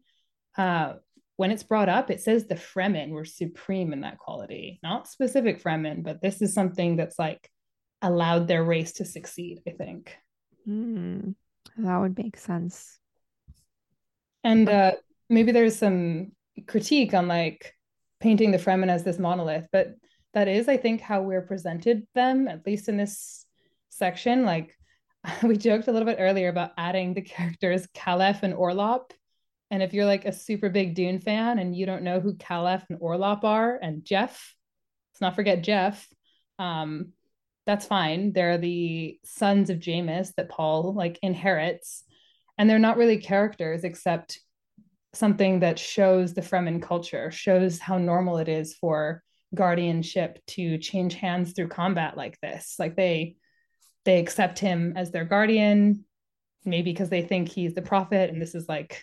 [0.59, 0.95] Uh,
[1.37, 4.79] when it's brought up, it says the Fremen were supreme in that quality.
[4.83, 7.49] Not specific Fremen, but this is something that's like
[8.03, 10.15] allowed their race to succeed, I think.
[10.69, 11.35] Mm,
[11.79, 12.99] that would make sense.
[14.45, 14.93] And uh,
[15.29, 16.33] maybe there's some
[16.67, 17.75] critique on like
[18.21, 19.95] painting the Fremen as this monolith, but
[20.35, 23.47] that is, I think, how we're presented them, at least in this
[23.91, 24.45] section.
[24.45, 24.75] Like
[25.43, 29.11] we joked a little bit earlier about adding the characters Kaleff and Orlop.
[29.71, 32.85] And if you're like a super big Dune fan and you don't know who Kaleff
[32.89, 34.55] and Orlop are, and Jeff,
[35.13, 36.09] let's not forget Jeff,
[36.59, 37.13] um,
[37.67, 38.33] that's fine.
[38.33, 42.03] They're the sons of Jamis that Paul like inherits.
[42.59, 44.41] And they're not really characters except
[45.15, 49.23] something that shows the Fremen culture, shows how normal it is for
[49.55, 52.77] guardianship to change hands through combat like this.
[52.79, 53.37] Like they
[54.05, 56.05] they accept him as their guardian,
[56.65, 59.03] maybe because they think he's the prophet and this is like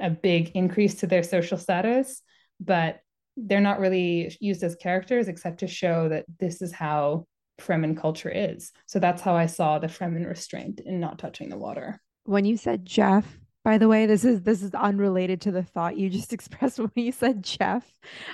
[0.00, 2.22] a big increase to their social status,
[2.60, 3.00] but
[3.36, 7.26] they're not really used as characters except to show that this is how
[7.60, 8.72] Fremen culture is.
[8.86, 12.00] So that's how I saw the Fremen restraint in not touching the water.
[12.24, 15.96] When you said Jeff, by the way, this is this is unrelated to the thought
[15.96, 17.84] you just expressed when you said Jeff.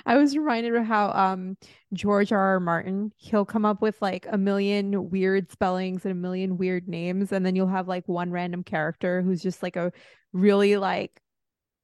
[0.05, 1.57] I was reminded of how um
[1.93, 2.39] George R.
[2.39, 2.59] R.
[2.59, 7.31] Martin, he'll come up with like a million weird spellings and a million weird names,
[7.31, 9.91] and then you'll have like one random character who's just like a
[10.33, 11.21] really like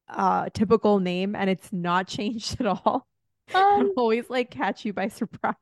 [0.07, 3.07] uh typical name and it's not changed at all.
[3.53, 5.53] Um, always like catch you by surprise.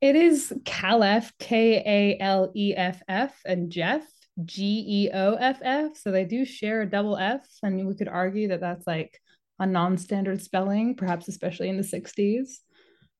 [0.00, 4.06] It is Kaleff, K A L E F F, and Jeff,
[4.44, 5.96] G E O F F.
[5.96, 7.46] So they do share a double F.
[7.62, 9.20] And we could argue that that's like
[9.58, 12.58] a non standard spelling, perhaps especially in the 60s.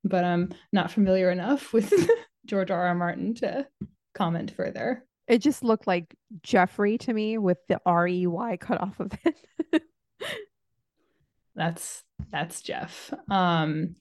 [0.04, 1.92] But I'm not familiar enough with
[2.46, 2.86] George R.
[2.86, 2.94] R.
[2.94, 3.66] Martin to
[4.14, 5.04] comment further.
[5.28, 9.12] It just looked like Jeffrey to me with the R E Y cut off of
[9.24, 9.82] it.
[11.54, 13.12] that's that's Jeff.
[13.30, 13.94] Um,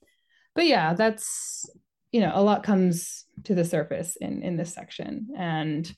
[0.56, 1.70] but yeah, that's
[2.12, 5.94] you know a lot comes to the surface in in this section and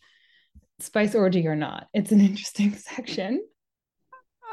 [0.82, 1.88] spice orgy or not.
[1.94, 3.46] It's an interesting section.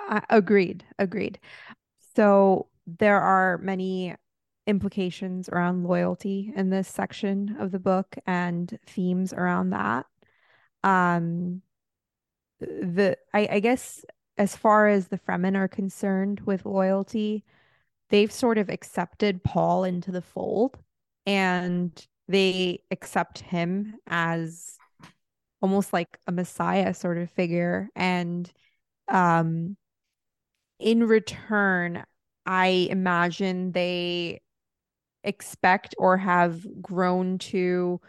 [0.09, 1.39] Uh, agreed agreed.
[2.17, 4.15] So there are many
[4.67, 10.07] implications around loyalty in this section of the book and themes around that.
[10.85, 11.63] Um
[12.61, 14.05] the I, I guess
[14.37, 17.45] as far as the fremen are concerned with loyalty
[18.11, 20.79] they've sort of accepted paul into the fold
[21.27, 24.77] and they accept him as
[25.61, 28.53] almost like a messiah sort of figure and
[29.09, 29.77] um
[30.79, 32.05] in return
[32.47, 34.41] i imagine they
[35.25, 38.01] expect or have grown to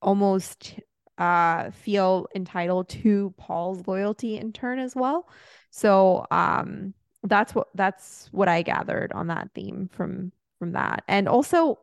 [0.00, 0.78] almost
[1.18, 5.28] uh feel entitled to Paul's loyalty in turn as well.
[5.70, 11.02] So um that's what that's what I gathered on that theme from from that.
[11.08, 11.80] And also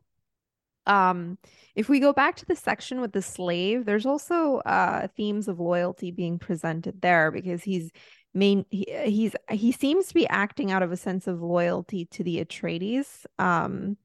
[0.88, 1.38] um
[1.76, 5.60] if we go back to the section with the slave there's also uh themes of
[5.60, 7.92] loyalty being presented there because he's
[8.34, 12.24] main he, he's he seems to be acting out of a sense of loyalty to
[12.24, 13.98] the Atreides um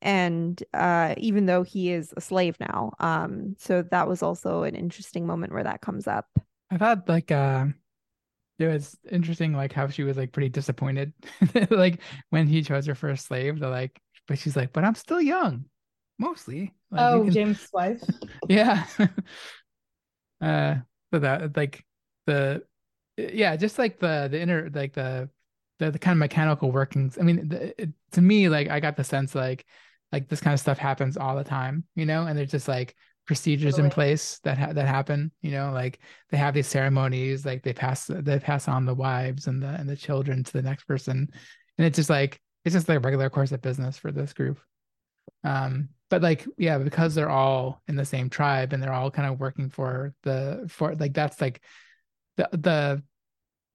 [0.00, 4.74] and uh even though he is a slave now um so that was also an
[4.74, 6.26] interesting moment where that comes up.
[6.70, 7.66] I thought like uh
[8.58, 11.12] it was interesting like how she was like pretty disappointed.
[11.70, 14.94] Like when he chose her for a slave to like but she's like but i'm
[14.94, 15.64] still young
[16.18, 16.74] mostly.
[16.90, 17.32] Like oh, can...
[17.32, 18.02] Jamis' wife.
[18.48, 18.84] yeah.
[20.40, 20.76] uh,
[21.12, 21.84] so that like
[22.26, 22.62] the
[23.16, 25.28] yeah, just like the the inner like the
[25.78, 27.18] the, the kind of mechanical workings.
[27.18, 29.64] I mean, the, it, to me, like I got the sense like
[30.10, 32.94] like this kind of stuff happens all the time, you know, and there's just like
[33.26, 33.86] procedures totally.
[33.86, 37.72] in place that ha- that happen you know like they have these ceremonies like they
[37.72, 41.28] pass they pass on the wives and the and the children to the next person
[41.78, 44.58] and it's just like it's just like a regular course of business for this group
[45.44, 49.32] um but like yeah because they're all in the same tribe and they're all kind
[49.32, 51.62] of working for the for like that's like
[52.36, 53.02] the the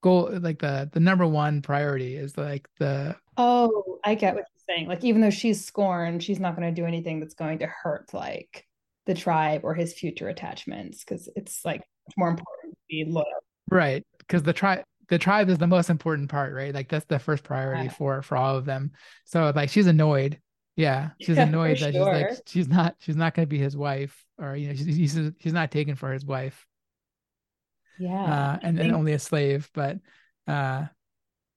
[0.01, 4.76] goal like the the number one priority is like the oh i get what you're
[4.76, 4.88] saying.
[4.88, 8.13] Like even though she's scorned she's not going to do anything that's going to hurt
[8.13, 8.65] like
[9.05, 13.26] the tribe or his future attachments because it's like it's more important to be loyal.
[13.69, 16.74] Right because the tribe the tribe is the most important part right?
[16.74, 17.91] Like that's the first priority yeah.
[17.91, 18.91] for for all of them.
[19.26, 20.39] So like she's annoyed
[20.78, 22.05] yeah, she's annoyed that sure.
[22.05, 24.95] she's like she's not she's not going to be his wife, or you know she's
[24.95, 26.65] she's, she's not taken for his wife.
[27.97, 29.69] Yeah, uh, and, and only a slave.
[29.73, 29.97] But
[30.47, 30.86] uh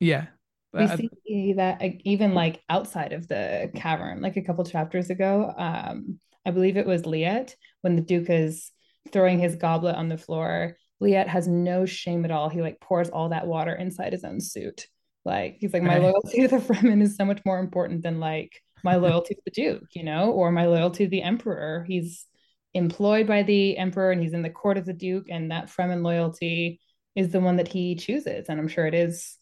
[0.00, 0.26] yeah
[0.72, 5.52] we Uh, see that even like outside of the cavern, like a couple chapters ago,
[5.56, 8.70] um, I believe it was Liet when the Duke is
[9.12, 10.76] throwing his goblet on the floor.
[11.00, 12.48] Liet has no shame at all.
[12.48, 14.86] He like pours all that water inside his own suit.
[15.24, 16.02] Like he's like, my Right.
[16.02, 19.50] loyalty to the Fremen is so much more important than like my loyalty to the
[19.50, 21.84] Duke, you know, or my loyalty to the Emperor.
[21.86, 22.26] He's
[22.74, 26.02] employed by the Emperor and he's in the court of the Duke, and that Fremen
[26.02, 26.80] loyalty
[27.14, 28.48] is the one that he chooses.
[28.48, 29.36] And I'm sure it is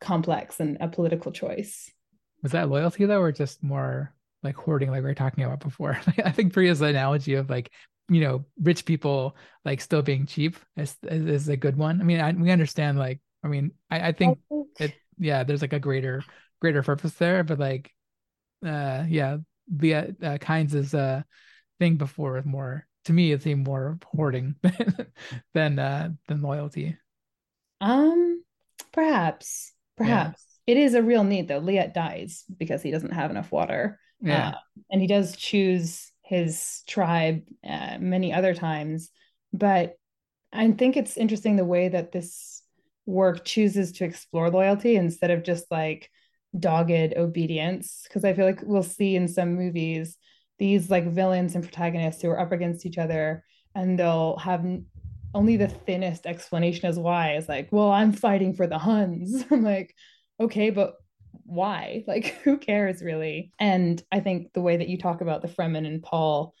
[0.00, 1.90] complex and a political choice.
[2.42, 5.98] was that loyalty though or just more like hoarding like we were talking about before
[6.24, 7.70] i think priya's analogy of like
[8.10, 9.34] you know rich people
[9.64, 12.98] like still being cheap is, is, is a good one i mean I, we understand
[12.98, 14.38] like i mean i, I think
[14.78, 16.22] it yeah there's like a greater
[16.60, 17.93] greater purpose there but like
[18.64, 19.36] uh yeah
[19.68, 21.24] the uh, uh, kinds is a
[21.78, 24.54] thing before is more to me it seemed more hoarding
[25.54, 26.96] than uh than loyalty
[27.80, 28.42] Um,
[28.92, 31.60] perhaps, perhaps it is a real need though.
[31.60, 34.00] Liet dies because he doesn't have enough water.
[34.20, 34.58] yeah Uh,
[34.90, 39.10] and he does choose his tribe uh, many other times.
[39.52, 39.94] But
[40.52, 42.62] I think it's interesting the way that this
[43.06, 46.10] work chooses to explore loyalty instead of just like
[46.58, 48.02] dogged obedience.
[48.04, 50.16] Because I feel like we'll see in some movies
[50.58, 53.44] these like villains and protagonists who are up against each other
[53.74, 54.64] and they'll have
[55.34, 57.32] only the thinnest explanation as why.
[57.32, 59.44] It's like, well, I'm fighting for the Huns.
[59.50, 59.94] I'm like,
[60.40, 60.94] okay, but
[61.44, 62.04] why?
[62.08, 63.52] Like, who cares really?
[63.58, 66.54] And I think the way that you talk about the Fremen and Paul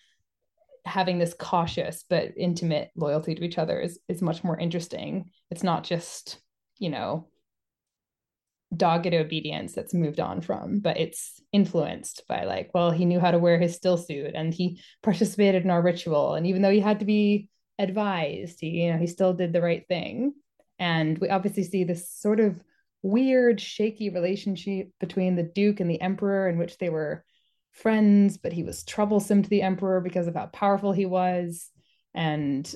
[0.84, 5.30] having this cautious but intimate loyalty to each other is is much more interesting.
[5.50, 6.38] It's not just,
[6.78, 7.28] you know,
[8.76, 13.30] dogged obedience that's moved on from, but it's influenced by like, well, he knew how
[13.30, 16.34] to wear his still suit and he participated in our ritual.
[16.34, 17.48] And even though he had to be
[17.78, 20.34] advised, he, you know, he still did the right thing.
[20.78, 22.60] And we obviously see this sort of
[23.02, 27.24] weird, shaky relationship between the Duke and the Emperor, in which they were
[27.72, 31.70] friends, but he was troublesome to the Emperor because of how powerful he was.
[32.14, 32.72] And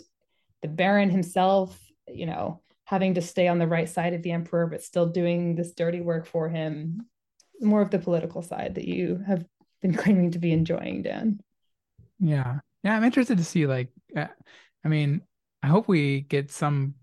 [0.63, 4.67] the Baron himself, you know, having to stay on the right side of the Emperor,
[4.67, 7.07] but still doing this dirty work for him.
[7.61, 9.45] More of the political side that you have
[9.83, 11.39] been claiming to be enjoying, Dan.
[12.19, 12.61] Yeah.
[12.83, 14.29] Yeah, I'm interested to see like uh,
[14.83, 15.21] I mean,
[15.63, 16.95] I hope we get some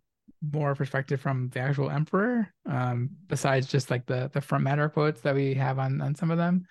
[0.52, 5.22] more perspective from the actual emperor um besides just like the the front matter quotes
[5.22, 6.66] that we have on on some of them.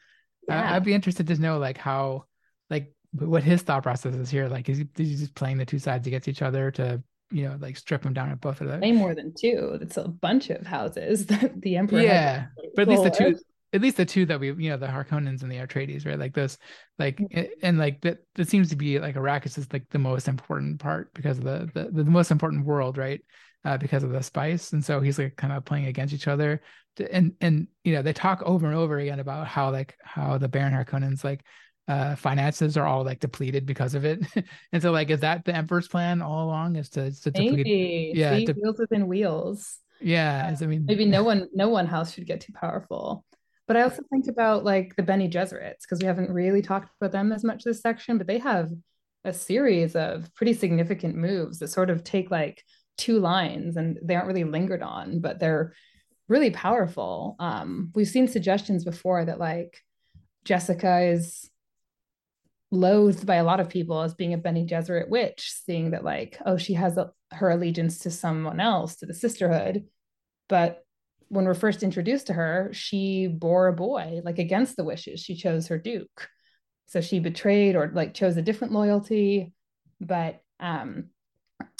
[0.49, 2.25] I, i'd be interested to know like how
[2.71, 4.49] like what his thought process is here.
[4.49, 7.03] Like is he, is he just playing the two sides against each other to,
[7.35, 8.80] you know, like strip them down at both of them?
[8.80, 9.78] Way more than two.
[9.82, 12.47] It's a bunch of houses that the Emperor Yeah.
[12.76, 13.37] But at least the two
[13.72, 16.32] at least the two that we you know the Harkonnens and the Atreides right like
[16.32, 16.59] those
[16.97, 20.28] like a- and like that that seems to be like Arrakis is like the most
[20.28, 23.20] important part because of the the, the most important world right
[23.64, 26.62] uh, because of the spice and so he's like kind of playing against each other
[26.99, 30.39] To- and and you know they talk over and over again about how like how
[30.39, 31.43] the Baron Harkonnens like
[31.87, 34.24] uh finances are all like depleted because of it.
[34.72, 37.66] And so like is that the Emperor's plan all along is to, is to deplete?
[37.66, 38.12] Maybe.
[38.14, 39.78] yeah, See, wheels within wheels.
[40.01, 43.24] yeah is, I mean maybe no one no one house should get too powerful.
[43.66, 47.12] But i also think about like the Bene Gesserits because we haven't really talked about
[47.12, 48.70] them as much this section but they have
[49.24, 52.62] a series of pretty significant moves that sort of take like
[52.99, 55.72] two lines and they aren't really lingered on but they're
[56.28, 57.37] really powerful.
[57.39, 59.80] Um we've seen suggestions before that like
[60.45, 61.51] jessica is
[62.75, 66.39] loathed by a lot of people as being a Bene Gesserit witch, seeing that like,
[66.45, 69.85] oh, she has a, her allegiance to someone else, to the sisterhood.
[70.49, 70.85] But
[71.29, 75.20] when we're first introduced to her, she bore a boy, like against the wishes.
[75.20, 76.29] She chose her duke.
[76.87, 79.53] So she betrayed or like chose a different loyalty.
[80.01, 81.07] But um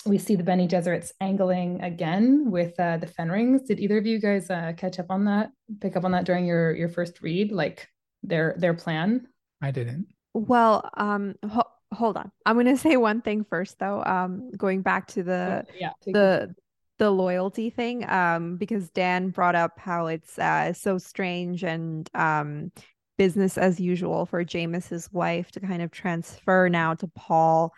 [0.07, 3.67] we see the Bene Gesserits angling again with uh, the Fenrings.
[3.67, 5.51] Did either of you guys uh, catch up on that?
[5.81, 7.89] Pick up on that during your your first read, like
[8.23, 9.27] their their plan?
[9.63, 12.31] I didn't Well, um, ho- hold on.
[12.45, 14.03] I'm gonna say one thing first, though.
[14.05, 16.55] Um, going back to the yeah, the
[16.99, 22.71] the loyalty thing, um, because Dan brought up how it's uh so strange and um
[23.17, 27.73] business as usual for Jamis's wife to kind of transfer now to Paul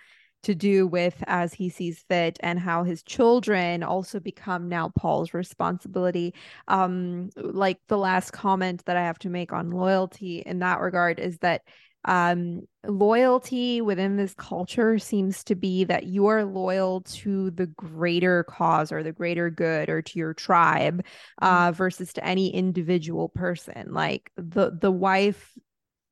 [0.47, 5.35] to do with as he sees fit and how his children also become now Paul's
[5.35, 6.35] responsibility.
[6.69, 11.19] Um, like the last comment that I have to make on loyalty in that regard
[11.19, 11.63] is that
[12.07, 18.45] um loyalty within this culture seems to be that you are loyal to the greater
[18.45, 21.05] cause or the greater good or to your tribe
[21.43, 23.93] uh versus to any individual person.
[23.93, 25.53] Like the the wife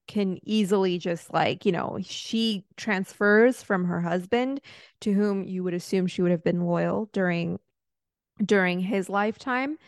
[0.06, 4.60] can easily just like you know she transfers from her husband
[5.00, 7.58] to whom you would assume she would have been loyal during
[8.44, 9.78] during his lifetime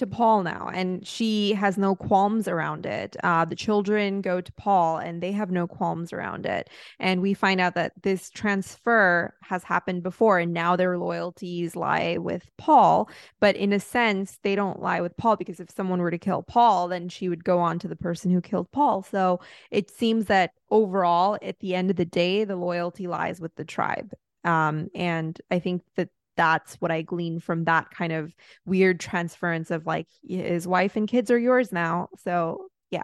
[0.00, 3.16] to Paul now, and she has no qualms around it.
[3.22, 6.68] Uh, the children go to Paul, and they have no qualms around it.
[6.98, 12.16] And we find out that this transfer has happened before, and now their loyalties lie
[12.18, 13.10] with Paul.
[13.40, 16.42] But in a sense, they don't lie with Paul because if someone were to kill
[16.42, 19.02] Paul, then she would go on to the person who killed Paul.
[19.02, 19.40] So
[19.70, 23.64] it seems that overall, at the end of the day, the loyalty lies with the
[23.64, 24.12] tribe.
[24.44, 26.08] Um, and I think that
[26.40, 28.34] that's what I glean from that kind of
[28.64, 32.08] weird transference of like his wife and kids are yours now.
[32.16, 33.02] So yeah.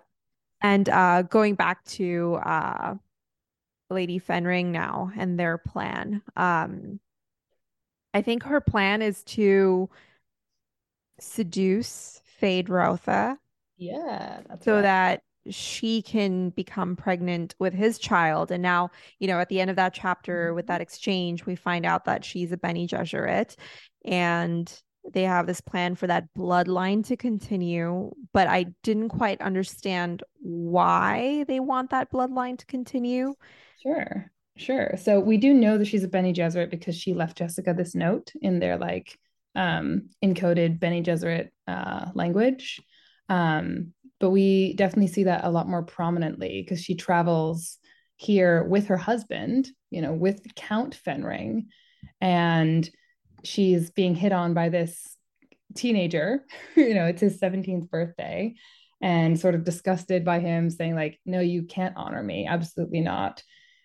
[0.63, 2.95] And uh going back to uh
[3.91, 6.23] Lady Fenring now and their plan.
[6.35, 6.99] Um
[8.15, 9.91] I think her plan is to
[11.21, 13.37] seduce Feyd-Rautha.
[13.77, 14.41] Yeah.
[14.63, 14.81] so right.
[14.81, 18.51] that she can become pregnant with his child.
[18.51, 20.73] And now, you know, at the end of that chapter with mm-hmm.
[20.73, 23.57] that exchange, we find out that she's a Bene Gesserit
[24.05, 24.73] and
[25.13, 28.11] they have this plan for that bloodline to continue.
[28.33, 33.35] But I didn't quite understand why they want that bloodline to continue.
[33.83, 34.31] Sure.
[34.57, 34.95] Sure.
[34.97, 38.33] So we do know that she's a Bene Gesserit because she left Jessica this note
[38.41, 39.19] in their like
[39.55, 42.81] um encoded Bene Gesserit uh language.
[43.29, 47.79] Um, but we definitely see that a lot more prominently because she travels
[48.17, 51.67] here with her husband, you know, with Count Fenring,
[52.21, 52.89] and
[53.45, 55.17] she's being hit on by this
[55.75, 56.45] teenager,
[56.77, 58.55] you know, it's his 17th birthday,
[59.03, 63.43] and sort of disgusted by him saying, like, no, you can't honor me, absolutely not.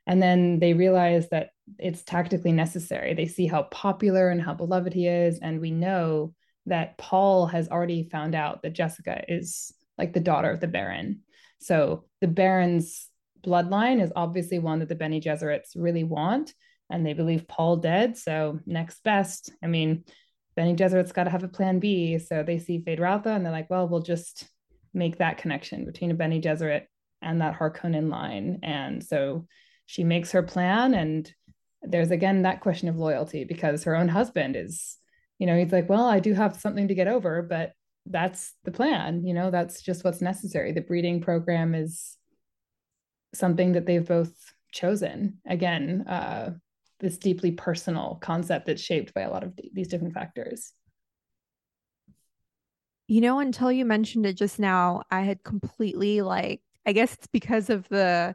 [0.07, 3.13] And then they realize that it's tactically necessary.
[3.13, 5.39] They see how popular and how beloved he is.
[5.39, 6.33] And we know
[6.65, 11.21] that Paul has already found out that Jessica is like the daughter of the Baron.
[11.59, 13.07] So the Baron's
[13.45, 16.53] bloodline is obviously one that the Bene Gesserits really want,
[16.89, 18.17] and they believe Paul dead.
[18.17, 19.51] So next best.
[19.63, 20.03] I mean,
[20.55, 22.17] Bene Gesserit's got to have a plan B.
[22.17, 24.49] So they see Feyd-Rautha and they're like, well, we'll just
[24.93, 26.85] make that connection between a Bene Gesserit
[27.21, 28.59] and that Harkonnen line.
[28.63, 29.45] And so
[29.85, 31.31] she makes her plan, and
[31.83, 34.97] there's again that question of loyalty because her own husband is,
[35.37, 37.73] you know, he's like, well, I do have something to get over, but
[38.05, 40.71] that's the plan you know that's just what's necessary.
[40.71, 42.17] The breeding program is
[43.33, 44.33] something that they've both
[44.71, 45.39] chosen.
[45.47, 46.51] Again uh,
[46.99, 50.73] this deeply personal concept that's shaped by a lot of d- these different factors.
[53.07, 57.27] You know until you mentioned it just now i had completely like i guess it's
[57.27, 58.33] because of the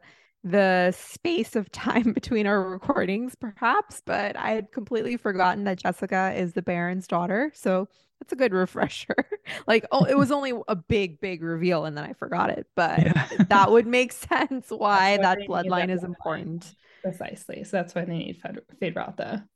[0.51, 6.33] the space of time between our recordings perhaps but i had completely forgotten that jessica
[6.35, 7.87] is the baron's daughter so
[8.19, 9.15] that's a good refresher.
[9.67, 12.67] like, oh, it was only a big, big reveal, and then I forgot it.
[12.75, 13.27] But yeah.
[13.49, 16.75] that would make sense why that bloodline is important.
[17.03, 17.63] Precisely.
[17.63, 18.41] So that's why they need
[18.81, 19.47] Feyd-Rautha.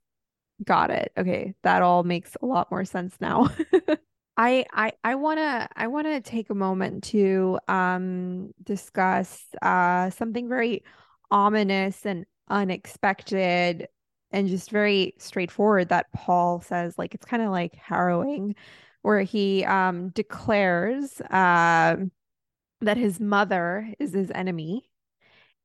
[0.63, 1.11] Got it.
[1.17, 3.49] Okay, that all makes a lot more sense now.
[4.41, 10.83] I I I wanna I wanna take a moment to um discuss uh something very
[11.29, 13.87] ominous and unexpected
[14.31, 18.55] and just very straightforward that Paul says like it's kind of like harrowing
[19.03, 21.97] where he um declares uh,
[22.81, 24.89] that his mother is his enemy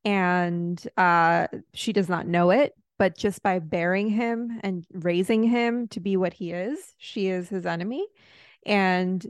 [0.05, 5.87] and uh she does not know it but just by bearing him and raising him
[5.87, 8.05] to be what he is she is his enemy
[8.67, 9.25] and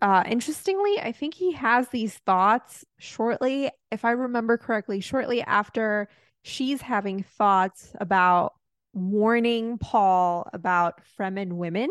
[0.00, 6.08] uh, interestingly, I think he has these thoughts shortly, if I remember correctly, shortly after
[6.42, 8.54] she's having thoughts about
[8.92, 11.88] warning Paul about Fremen women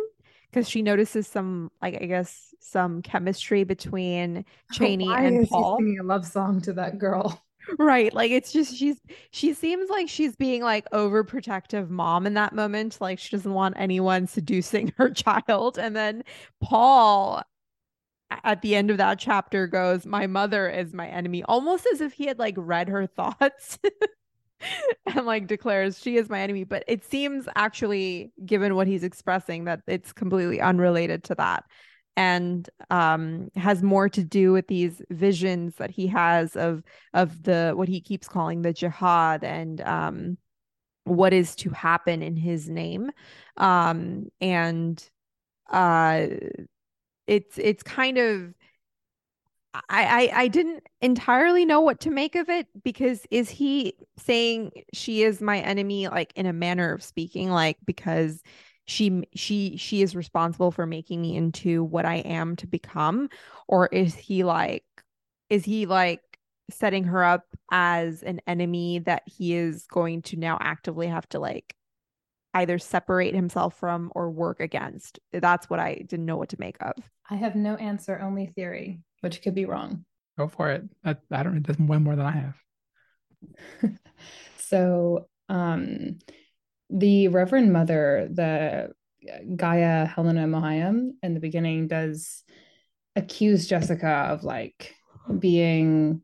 [0.49, 5.77] because she notices some, like I guess, some chemistry between Chani oh, and Paul.
[5.79, 7.41] singing a love song to that girl.
[7.79, 8.13] Right.
[8.13, 8.99] Like it's just she's
[9.31, 12.97] she seems like she's being like overprotective mom in that moment.
[12.99, 15.77] Like she doesn't want anyone seducing her child.
[15.77, 16.23] And then
[16.61, 17.41] Paul
[18.43, 22.13] at the end of that chapter goes, My mother is my enemy, almost as if
[22.13, 23.79] he had like read her thoughts.
[25.05, 29.65] and like declares she is my enemy but it seems actually given what he's expressing
[29.65, 31.65] that it's completely unrelated to that
[32.15, 36.83] and um has more to do with these visions that he has of
[37.13, 40.37] of the what he keeps calling the jihad and um
[41.05, 43.11] what is to happen in his name.
[43.57, 45.03] Um and
[45.71, 46.27] uh
[47.27, 48.53] it's it's kind of
[49.73, 54.71] I, I I didn't entirely know what to make of it because is he saying
[54.93, 58.43] she is my enemy like in a manner of speaking like because
[58.85, 63.29] she she she is responsible for making me into what I am to become
[63.67, 64.83] or is he like
[65.49, 66.21] is he like
[66.69, 71.39] setting her up as an enemy that he is going to now actively have to
[71.39, 71.75] like
[72.53, 75.19] either separate himself from or work against.
[75.31, 76.93] That's what I didn't know what to make of.
[77.29, 80.05] I have no answer, only theory, which could be wrong.
[80.37, 80.83] Go for it.
[81.03, 81.65] I, I don't.
[81.65, 82.55] That's one more than I have.
[84.57, 86.19] so, um,
[86.93, 88.93] the Reverend Mother, the
[89.55, 92.43] Gaia Helena Mohiam, in the beginning, does
[93.15, 94.93] accuse Jessica of like
[95.39, 96.21] being,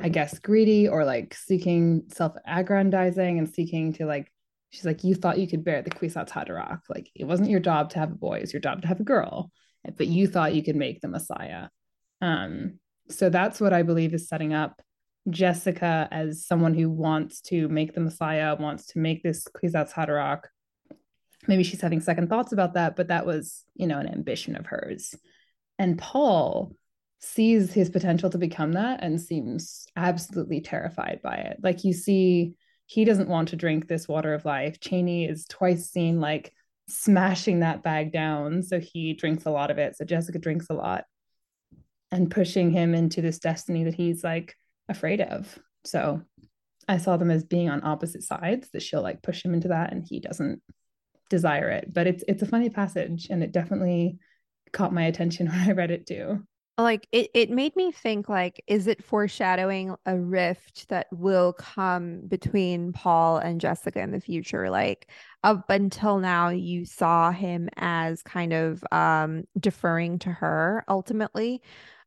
[0.00, 4.32] I guess, greedy or like seeking self-aggrandizing and seeking to like.
[4.70, 6.80] She's like, you thought you could bear the Kwisatz Haderach.
[6.88, 9.04] Like, it wasn't your job to have a boy; it's your job to have a
[9.04, 9.50] girl.
[9.96, 11.68] But you thought you could make the Messiah.
[12.20, 12.78] Um,
[13.08, 14.82] so that's what I believe is setting up
[15.28, 20.42] Jessica as someone who wants to make the Messiah, wants to make this Kwisatz Haderach.
[21.48, 24.66] Maybe she's having second thoughts about that, but that was, you know, an ambition of
[24.66, 25.14] hers.
[25.78, 26.74] And Paul
[27.20, 31.58] sees his potential to become that and seems absolutely terrified by it.
[31.62, 32.54] Like you see,
[32.86, 34.78] he doesn't want to drink this water of life.
[34.80, 36.52] Chani is twice seen like
[36.88, 38.62] smashing that bag down.
[38.62, 39.96] So he drinks a lot of it.
[39.96, 41.04] So Jessica drinks a lot
[42.12, 44.54] and pushing him into this destiny that he's like
[44.88, 45.58] afraid of.
[45.84, 46.22] So
[46.88, 49.92] I saw them as being on opposite sides that she'll like push him into that
[49.92, 50.62] and he doesn't
[51.30, 51.92] desire it.
[51.92, 54.18] But it's it's a funny passage and it definitely
[54.72, 56.42] caught my attention when I read it too.
[56.78, 62.20] Like it it made me think like is it foreshadowing a rift that will come
[62.28, 64.68] between Paul and Jessica in the future?
[64.68, 65.08] Like
[65.42, 71.62] up until now you saw him as kind of um deferring to her ultimately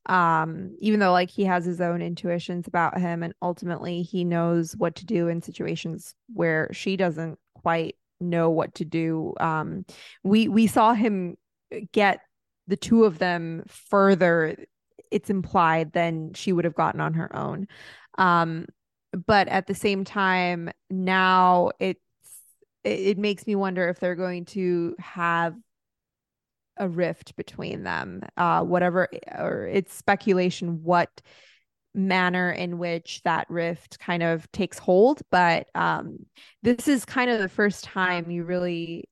[0.05, 4.75] um even though like he has his own intuitions about him and ultimately he knows
[4.77, 9.85] what to do in situations where she doesn't quite know what to do um
[10.23, 11.35] we we saw him
[11.91, 12.21] get
[12.67, 14.55] the two of them further
[15.11, 17.67] it's implied than she would have gotten on her own.
[18.17, 18.67] Um
[19.25, 21.99] but at the same time now it's
[22.83, 25.55] it, it makes me wonder if they're going to have
[26.79, 28.21] a rift between them.
[28.37, 29.07] Uh, whatever,
[29.37, 31.21] or it's speculation what
[31.93, 35.21] manner in which that rift kind of takes hold.
[35.31, 36.25] But um,
[36.63, 39.09] this is kind of the first time you really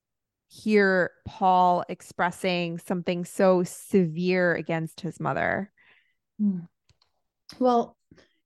[0.49, 5.71] hear Paul expressing something so severe against his mother.
[6.39, 6.59] Hmm.
[7.59, 7.97] Well,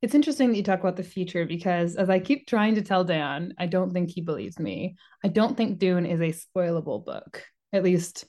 [0.02, 3.04] it's interesting that you talk about the future because as I keep trying to tell
[3.04, 4.96] Dan, I don't think he believes me.
[5.24, 7.44] I don't think Dune is a spoilable book.
[7.72, 8.26] At least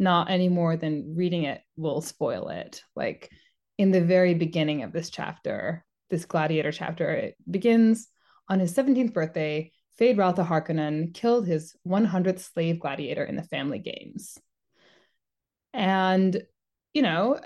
[0.00, 2.82] not any more than reading it will spoil it.
[2.96, 3.30] Like
[3.78, 8.08] in the very beginning of this chapter, this gladiator chapter, it begins
[8.48, 9.70] on his 17th birthday.
[10.00, 14.38] Feyd-Rautha Harkonnen killed his 100th slave gladiator in the family games.
[15.74, 16.42] And,
[16.94, 17.38] you know,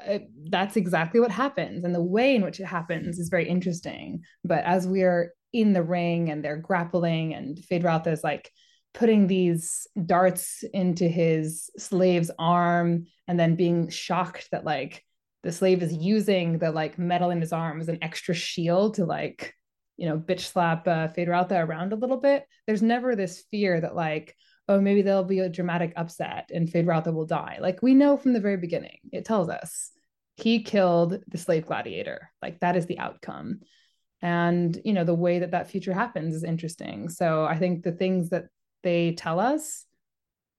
[0.49, 1.85] that's exactly what happens.
[1.85, 4.23] And the way in which it happens is very interesting.
[4.45, 8.51] But as we are in the ring and they're grappling, and Feyd-Rautha is like
[8.95, 15.05] putting these darts into his slave's arm and then being shocked that like
[15.43, 19.05] the slave is using the like metal in his arm as an extra shield to
[19.05, 19.53] like
[19.97, 22.47] you know bitch slap uh, Feyd-Rautha around a little bit.
[22.67, 24.35] There's never this fear that like
[24.69, 27.59] oh maybe there'll be a dramatic upset and Feyd-Rautha will die.
[27.61, 28.99] Like we know from the very beginning.
[29.13, 29.91] It tells us
[30.37, 32.31] he killed the slave gladiator.
[32.41, 33.61] Like that is the outcome.
[34.23, 37.09] And you know the way that that future happens is interesting.
[37.09, 38.45] So i think the things that
[38.85, 39.87] they tell us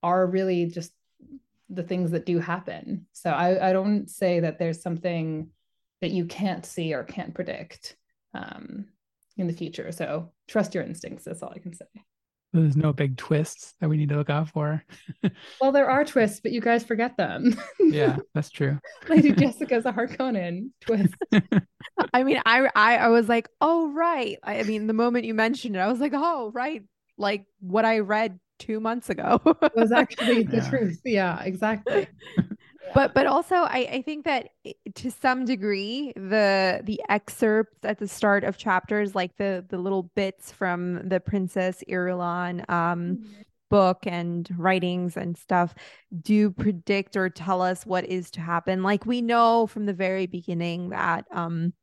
[0.03, 0.91] are really just
[1.69, 3.07] the things that do happen.
[3.13, 5.49] So I, I don't say that there's something
[6.01, 7.95] that you can't see or can't predict
[8.34, 8.86] um,
[9.38, 9.91] in the future.
[9.91, 11.23] So trust your instincts.
[11.23, 11.86] That's all I can say.
[12.53, 14.82] There's no big twists that we need to look out for.
[15.61, 17.59] well, there are twists, but you guys forget them.
[17.80, 18.80] yeah, that's true.
[19.09, 21.15] Lady Jessica's a Harkonnen twist.
[22.13, 24.38] I mean, I, I I was like, oh right.
[24.41, 26.84] I, I mean, the moment you mentioned it, I was like, oh right,
[27.18, 29.41] like what I read two months ago
[29.76, 30.70] was actually the yeah.
[30.70, 31.01] truth.
[31.03, 32.07] Yeah, exactly.
[32.93, 34.49] but but also I, I think that
[34.95, 40.03] to some degree the the excerpts at the start of chapters like the the little
[40.16, 43.41] bits from the princess irulan um mm-hmm.
[43.70, 45.74] book and writings and stuff
[46.22, 50.28] do predict or tell us what is to happen like we know from the very
[50.28, 51.74] beginning that um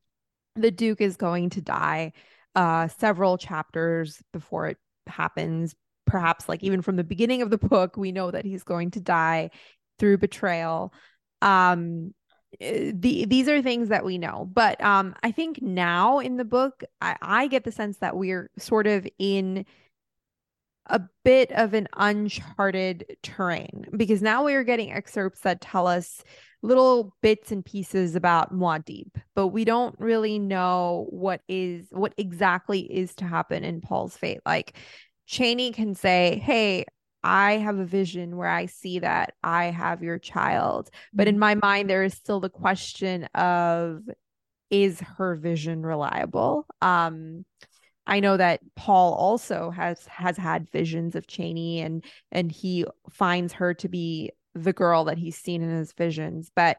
[0.54, 2.12] the duke is going to die
[2.54, 5.74] uh several chapters before it happens
[6.06, 9.00] perhaps like even from the beginning of the book we know that he's going to
[9.00, 9.50] die
[9.98, 10.92] through betrayal.
[11.40, 12.14] Um
[12.60, 14.48] eh, the these are things that we know.
[14.52, 18.50] But um i think now in the book i i get the sense that we're
[18.58, 19.64] sort of in
[20.86, 26.24] a bit of an uncharted terrain because now we are getting excerpts that tell us
[26.62, 32.80] little bits and pieces about Muad'Dib, but we don't really know what is what exactly
[32.80, 34.40] is to happen in Paul's fate.
[34.46, 34.76] Like
[35.28, 36.86] Chani can say, "Hey,
[37.24, 40.90] I have a vision where I see that I have your child.
[41.12, 44.02] But in my mind, there is still the question of
[44.70, 46.66] is her vision reliable?
[46.80, 47.44] Um,
[48.06, 53.52] I know that Paul also has has had visions of Chani and and he finds
[53.54, 56.50] her to be the girl that he's seen in his visions.
[56.54, 56.78] But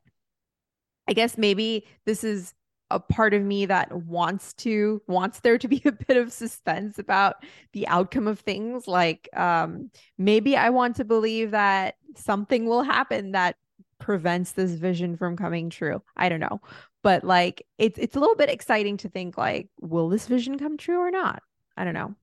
[1.08, 2.54] I guess maybe this is
[2.92, 7.00] a part of me that wants to wants there to be a bit of suspense
[7.00, 7.44] about
[7.74, 8.88] the outcome of things.
[8.88, 13.56] Like um maybe i want to believe that something will happen that
[14.00, 16.02] prevents this vision from coming true.
[16.16, 16.62] I don't know.
[17.02, 20.78] But like it's it's a little bit exciting to think like will this vision come
[20.78, 21.42] true or not?
[21.76, 22.16] I don't know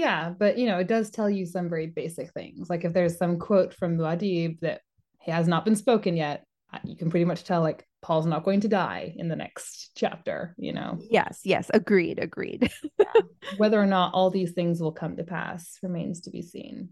[0.00, 3.18] yeah but you know it does tell you some very basic things like if there's
[3.18, 4.80] some quote from muad'Dib that
[5.18, 8.60] has not been spoken yet uh, you can pretty much tell like Paul's not going
[8.60, 10.98] to die in the next chapter, you know?
[11.10, 12.70] Yes, yes, agreed, agreed.
[12.98, 13.22] yeah.
[13.56, 16.90] Whether or not all these things will come to pass remains to be seen.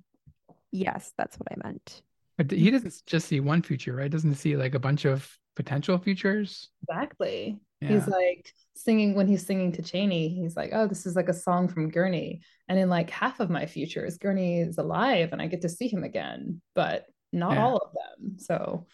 [0.70, 2.02] Yes, that's what I meant.
[2.36, 4.10] But he doesn't just see one future, right?
[4.10, 6.68] Doesn't see like a bunch of potential futures?
[6.88, 7.58] Exactly.
[7.80, 7.88] Yeah.
[7.88, 11.34] He's like singing when he's singing to Chani, he's like, Oh, this is like a
[11.34, 12.42] song from Gurney.
[12.68, 15.88] And in like half of my futures, Gurney is alive and I get to see
[15.88, 17.64] him again, but not yeah.
[17.64, 18.38] all of them.
[18.38, 18.86] So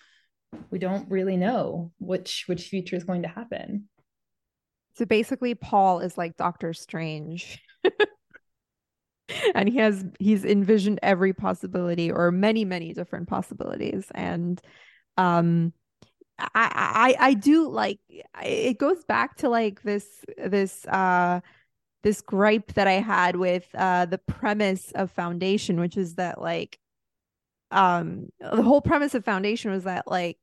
[0.70, 3.88] we don't really know which which future is going to happen.
[4.96, 7.60] So basically Paul is like Doctor Strange.
[9.54, 14.60] and he has he's envisioned every possibility or many many different possibilities and
[15.16, 15.72] um
[16.38, 18.00] I, I I do like
[18.42, 20.06] it goes back to like this
[20.36, 21.40] this uh
[22.02, 26.78] this gripe that I had with uh the premise of foundation which is that like
[27.70, 30.38] um the whole premise of foundation was that like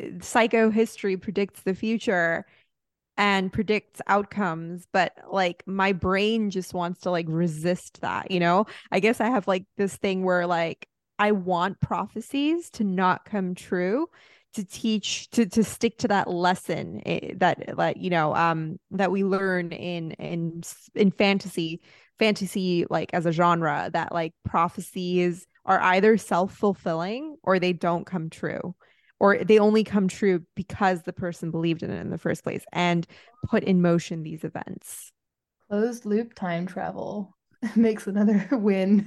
[0.00, 2.46] psychohistory predicts the future
[3.16, 8.66] and predicts outcomes but like my brain just wants to like resist that you know?
[8.90, 13.54] I guess i have like this thing where like i want prophecies to not come
[13.54, 14.08] true
[14.54, 19.10] to teach to to stick to that lesson eh, that like you know um that
[19.10, 20.62] we learn in in
[20.94, 21.80] in fantasy
[22.18, 28.30] fantasy like as a genre that like prophecies are either self-fulfilling or they don't come
[28.30, 28.74] true
[29.20, 32.64] or they only come true because the person believed in it in the first place
[32.72, 33.06] and
[33.46, 35.12] put in motion these events.
[35.70, 37.34] Closed loop time travel
[37.76, 39.06] makes another win.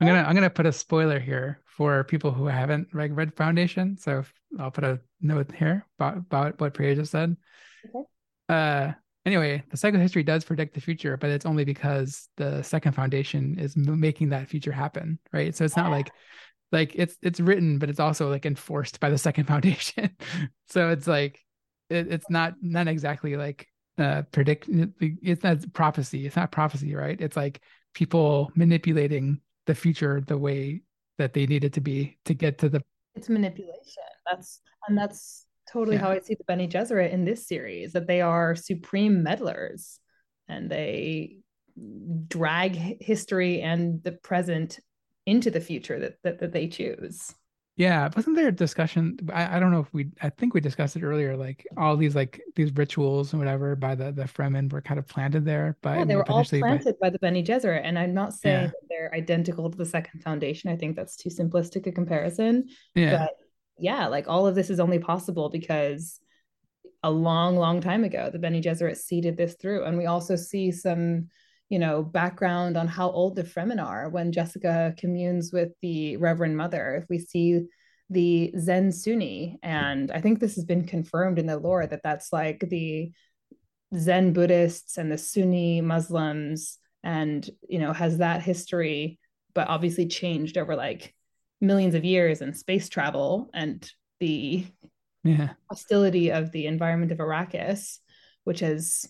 [0.00, 3.96] I'm gonna I'm gonna put a spoiler here for people who haven't read, read Foundation.
[3.98, 4.24] So
[4.58, 7.36] I'll put a note here about, about what Priya just said.
[7.88, 8.04] Okay.
[8.48, 8.92] Uh,
[9.24, 13.76] anyway, the psychohistory does predict the future, but it's only because the second foundation is
[13.76, 15.54] making that future happen, right?
[15.54, 16.10] So it's not like
[16.72, 20.10] like it's it's written but it's also like enforced by the second foundation
[20.68, 21.40] so it's like
[21.88, 23.68] it, it's not not exactly like
[23.98, 27.60] uh predict it's not prophecy it's not prophecy right it's like
[27.94, 30.82] people manipulating the future the way
[31.18, 32.82] that they need it to be to get to the
[33.14, 36.02] it's manipulation that's and that's totally yeah.
[36.02, 39.98] how i see the Bene Gesserit in this series that they are supreme meddlers
[40.48, 41.38] and they
[42.28, 44.78] drag history and the present
[45.26, 47.34] into the future that that, that they choose
[47.76, 50.96] yeah wasn't there a discussion I, I don't know if we i think we discussed
[50.96, 54.80] it earlier like all these like these rituals and whatever by the the fremen were
[54.80, 57.82] kind of planted there by yeah, they were all planted by, by the Bene Gesserit
[57.84, 58.70] and i'm not saying yeah.
[58.96, 60.70] They're identical to the second foundation.
[60.70, 62.68] I think that's too simplistic a comparison.
[62.94, 63.18] Yeah.
[63.18, 63.30] But
[63.78, 66.18] yeah like all of this is only possible because
[67.02, 69.84] a long long time ago the Bene Gesserit seeded this through.
[69.84, 71.28] And we also see some
[71.68, 76.56] you know, background on how old the Fremen are when Jessica communes with the Reverend
[76.56, 76.96] Mother.
[77.02, 77.62] If we see
[78.08, 82.32] the Zen Sunni, and I think this has been confirmed in the lore that that's
[82.32, 83.10] like the
[83.96, 89.20] Zen Buddhists and the Sunni Muslims, and you know, has that history,
[89.54, 91.14] but obviously changed over like
[91.60, 93.88] millions of years and space travel and
[94.18, 94.66] the
[95.22, 95.50] yeah.
[95.70, 97.98] hostility of the environment of Arrakis,
[98.42, 99.08] which has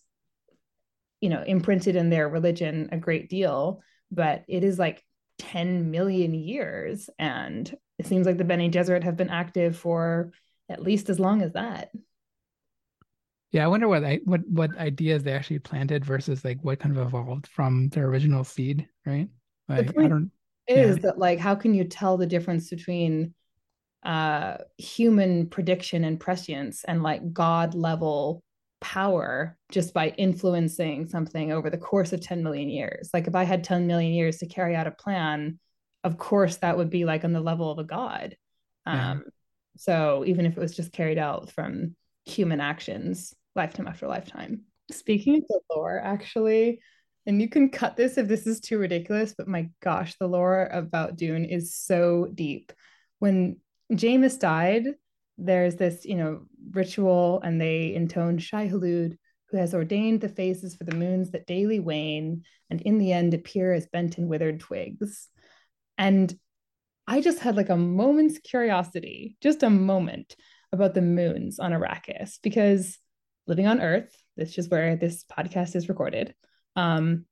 [1.22, 3.80] you know imprinted in their religion a great deal
[4.10, 5.02] but it is like
[5.38, 10.30] 10 million years and it seems like the Bene Gesserit have been active for
[10.68, 11.88] at least as long as that
[13.52, 16.96] yeah i wonder what I, what what ideas they actually planted versus like what kind
[16.96, 19.28] of evolved from their original seed right
[19.68, 20.30] like i don't
[20.68, 21.02] is yeah.
[21.02, 23.34] that like how can you tell the difference between
[24.04, 28.42] uh human prediction and prescience and like god level
[28.80, 33.10] power just by influencing something over the course of 10 million years.
[33.12, 35.58] Like if I had 10 million years to carry out a plan,
[36.04, 38.36] of course that would be like on the level of a god.
[38.86, 39.12] Yeah.
[39.12, 39.24] Um,
[39.76, 44.62] so even if it was just carried out from human actions, lifetime after lifetime.
[44.90, 46.80] Speaking of the lore, actually,
[47.26, 50.68] and you can cut this if this is too ridiculous, but my gosh, the lore
[50.72, 52.72] about Dune is so deep.
[53.18, 53.56] When
[53.92, 54.86] Jamis died,
[55.38, 59.16] there's this, you know, ritual and they intone Shai Hulud,
[59.50, 63.34] who has ordained the phases for the moons that daily wane and in the end
[63.34, 65.28] appear as bent and withered twigs.
[65.98, 66.32] And
[67.06, 70.36] I just had like a moment's curiosity, just a moment
[70.72, 72.98] about the moons on Arrakis, because
[73.46, 76.34] living on Earth, this is where this podcast is recorded,
[76.74, 77.24] um,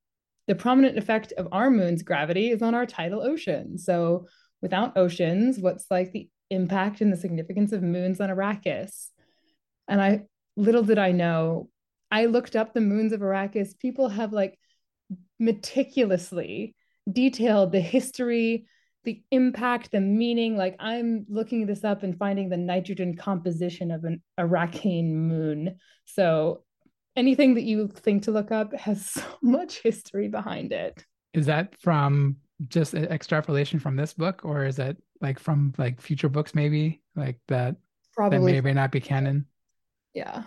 [0.47, 3.79] the prominent effect of our moon's gravity is on our tidal ocean.
[3.79, 4.27] So
[4.61, 9.09] without oceans, what's like the impact and the significance of moons on Arrakis?
[9.89, 10.23] And I
[10.57, 11.69] little did I know,
[12.11, 13.79] I looked up the moons of Arrakis.
[13.79, 14.59] People have like
[15.39, 16.77] meticulously
[17.11, 18.67] detailed the history,
[19.05, 20.57] the impact, the meaning.
[20.57, 25.77] Like I'm looking this up and finding the nitrogen composition of an Arakian moon.
[26.05, 26.63] So
[27.17, 31.05] anything that you think to look up has so much history behind it.
[31.33, 32.37] Is that from
[32.69, 37.03] just an extrapolation from this book, or is it like from like future books, maybe
[37.17, 37.77] like that?
[38.15, 39.47] Probably that may or may not be canon.
[40.15, 40.45] Yeah,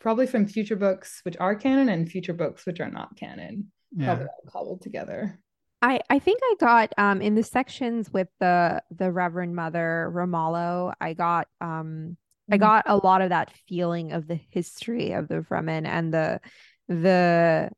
[0.00, 3.70] probably from future books, which are canon, and future books which are not canon.
[3.94, 4.06] Yeah.
[4.06, 5.38] Probably all cobbled together.
[5.84, 10.94] I, I think I got um in the sections with the the Reverend Mother Ramallo,
[10.98, 12.16] I got um
[12.50, 12.60] I mm-hmm.
[12.60, 16.40] got a lot of that feeling of the history of the Fremen and the
[16.88, 17.70] the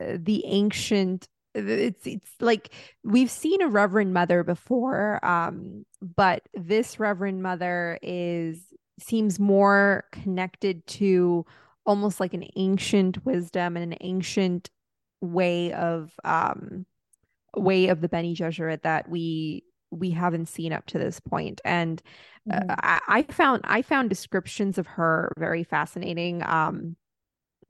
[0.00, 2.72] uh, the ancient it's it's like
[3.04, 8.62] we've seen a reverend mother before um but this reverend mother is
[9.00, 11.44] seems more connected to
[11.84, 14.70] almost like an ancient wisdom and an ancient
[15.20, 16.86] way of um
[17.56, 22.00] way of the Bene Gesserit that we we haven't seen up to this point and
[22.50, 22.70] uh, mm-hmm.
[22.78, 26.96] I, I, found i found descriptions of her very fascinating um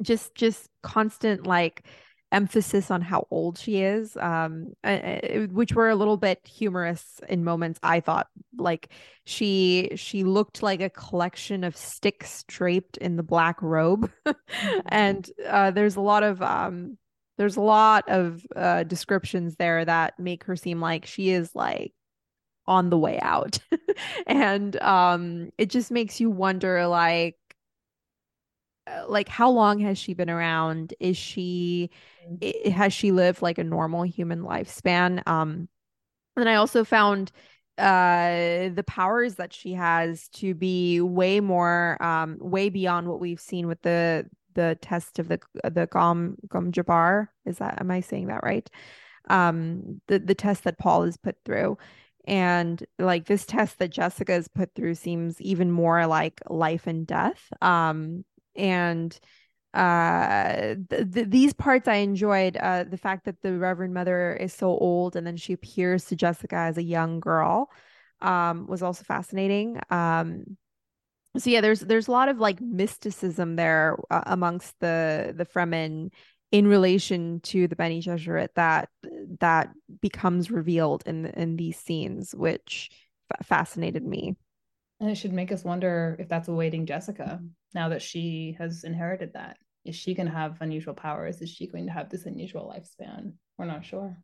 [0.02, 1.84] just just constant like
[2.32, 5.18] emphasis on how old she is um uh,
[5.50, 8.90] which were a little bit humorous in moments i thought like
[9.24, 14.78] she she looked like a collection of sticks draped in the black robe mm-hmm.
[14.88, 16.96] and uh there's a lot of um
[17.40, 21.94] there's a lot of uh descriptions there that make her seem like she is like
[22.66, 23.58] on the way out.
[24.26, 27.38] and um it just makes you wonder like
[28.86, 30.92] uh, like how long has she been around?
[31.00, 31.88] Is she
[32.30, 32.72] mm-hmm.
[32.72, 35.26] has she lived like a normal human lifespan?
[35.26, 35.66] Um
[36.36, 37.32] and I also found
[37.78, 43.40] uh the powers that she has to be way more um way beyond what we've
[43.40, 47.28] seen with the the test of the the Gom Gom Jabbar.
[47.46, 48.68] Is that am I saying that right?
[49.28, 51.78] Um the the test that Paul is put through
[52.26, 57.06] and like this test that Jessica is put through seems even more like life and
[57.06, 58.24] death um
[58.56, 59.18] and
[59.72, 64.52] uh th- th- these parts i enjoyed uh the fact that the reverend mother is
[64.52, 67.70] so old and then she appears to jessica as a young girl
[68.20, 70.42] um was also fascinating um
[71.36, 76.10] so yeah there's there's a lot of like mysticism there uh, amongst the the fremen
[76.52, 78.88] in relation to the Bene Gesserit that
[79.38, 79.70] that
[80.00, 82.90] becomes revealed in in these scenes, which
[83.32, 84.36] f- fascinated me.
[84.98, 87.40] And it should make us wonder if that's awaiting Jessica
[87.72, 89.56] now that she has inherited that.
[89.84, 91.40] Is she going to have unusual powers?
[91.40, 93.32] Is she going to have this unusual lifespan?
[93.56, 94.18] We're not sure.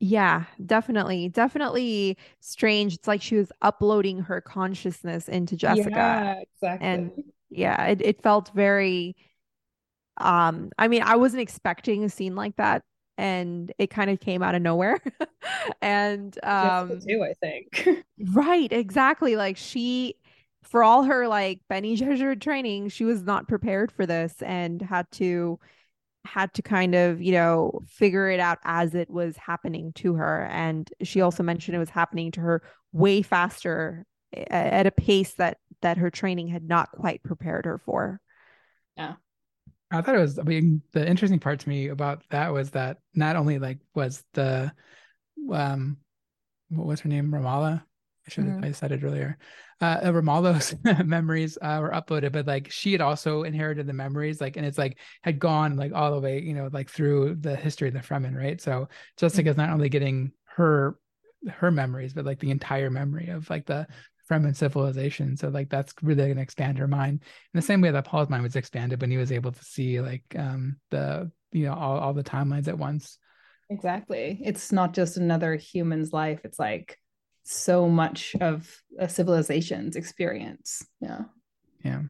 [0.00, 1.28] Yeah, definitely.
[1.28, 2.94] Definitely strange.
[2.94, 5.90] It's like she was uploading her consciousness into Jessica.
[5.90, 6.88] Yeah, exactly.
[6.88, 9.16] And yeah, it, it felt very
[10.18, 12.82] um, I mean, I wasn't expecting a scene like that,
[13.16, 15.00] and it kind of came out of nowhere.
[15.82, 18.04] and um, too, I think.
[18.32, 19.36] right, exactly.
[19.36, 20.16] Like she,
[20.62, 25.10] for all her like Bene Gesserit training, she was not prepared for this and had
[25.12, 25.58] to
[26.34, 30.46] had to kind of you know figure it out as it was happening to her
[30.50, 32.62] and she also mentioned it was happening to her
[32.92, 34.04] way faster
[34.50, 38.20] at a pace that that her training had not quite prepared her for
[38.96, 39.14] yeah
[39.90, 40.38] I thought it was.
[40.38, 44.22] I mean, the interesting part to me about that was that not only like was
[44.34, 44.70] the,
[45.50, 45.96] um,
[46.68, 47.82] what was her name, Ramallo?
[48.28, 48.64] I should have mm-hmm.
[48.66, 49.38] I said it earlier.
[49.80, 50.74] Uh, Ramallo's
[51.04, 54.76] memories uh, were uploaded, but like she had also inherited the memories, like, and it's
[54.76, 58.00] like had gone like all the way, you know, like through the history of the
[58.00, 58.60] Fremen, right?
[58.60, 59.62] So Jessica's mm-hmm.
[59.62, 60.98] not only getting her
[61.48, 63.86] her memories, but like the entire memory of like the
[64.30, 65.38] Fremen civilization.
[65.38, 68.28] So like that's really going to expand her mind in the same way that Paul's
[68.28, 71.98] mind was expanded when he was able to see like um the you know all,
[71.98, 73.16] all the timelines at once.
[73.70, 74.38] Exactly.
[74.44, 76.40] It's not just another human's life.
[76.44, 76.98] It's like
[77.48, 80.84] so much of a civilization's experience.
[81.00, 81.22] Yeah.
[81.84, 82.02] Yeah.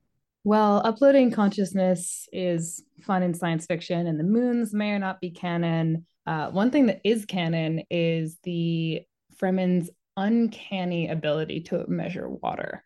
[0.44, 5.30] Well, uploading consciousness is fun in science fiction, and the moons may or not be
[5.30, 6.06] canon.
[6.26, 9.02] Uh, one thing that is canon is the
[9.36, 12.84] Fremen's uncanny ability to measure water.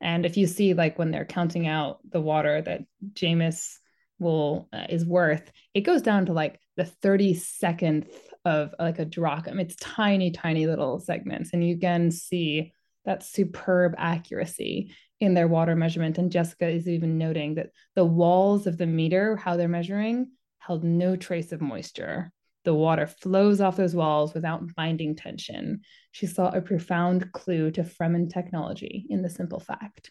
[0.00, 2.82] And if you see, like when they're counting out the water that
[3.14, 3.78] Jamis
[4.18, 8.06] will uh, is worth, it goes down to like the 32nd
[8.48, 9.60] of like a drachm.
[9.60, 12.72] It's tiny, tiny little segments, and you can see
[13.04, 16.18] that superb accuracy in their water measurement.
[16.18, 20.84] And Jessica is even noting that the walls of the meter, how they're measuring, held
[20.84, 22.32] no trace of moisture.
[22.64, 25.80] The water flows off those walls without binding tension.
[26.12, 30.10] She saw a profound clue to Fremen technology in the simple fact.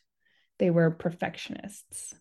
[0.58, 2.16] They were perfectionists.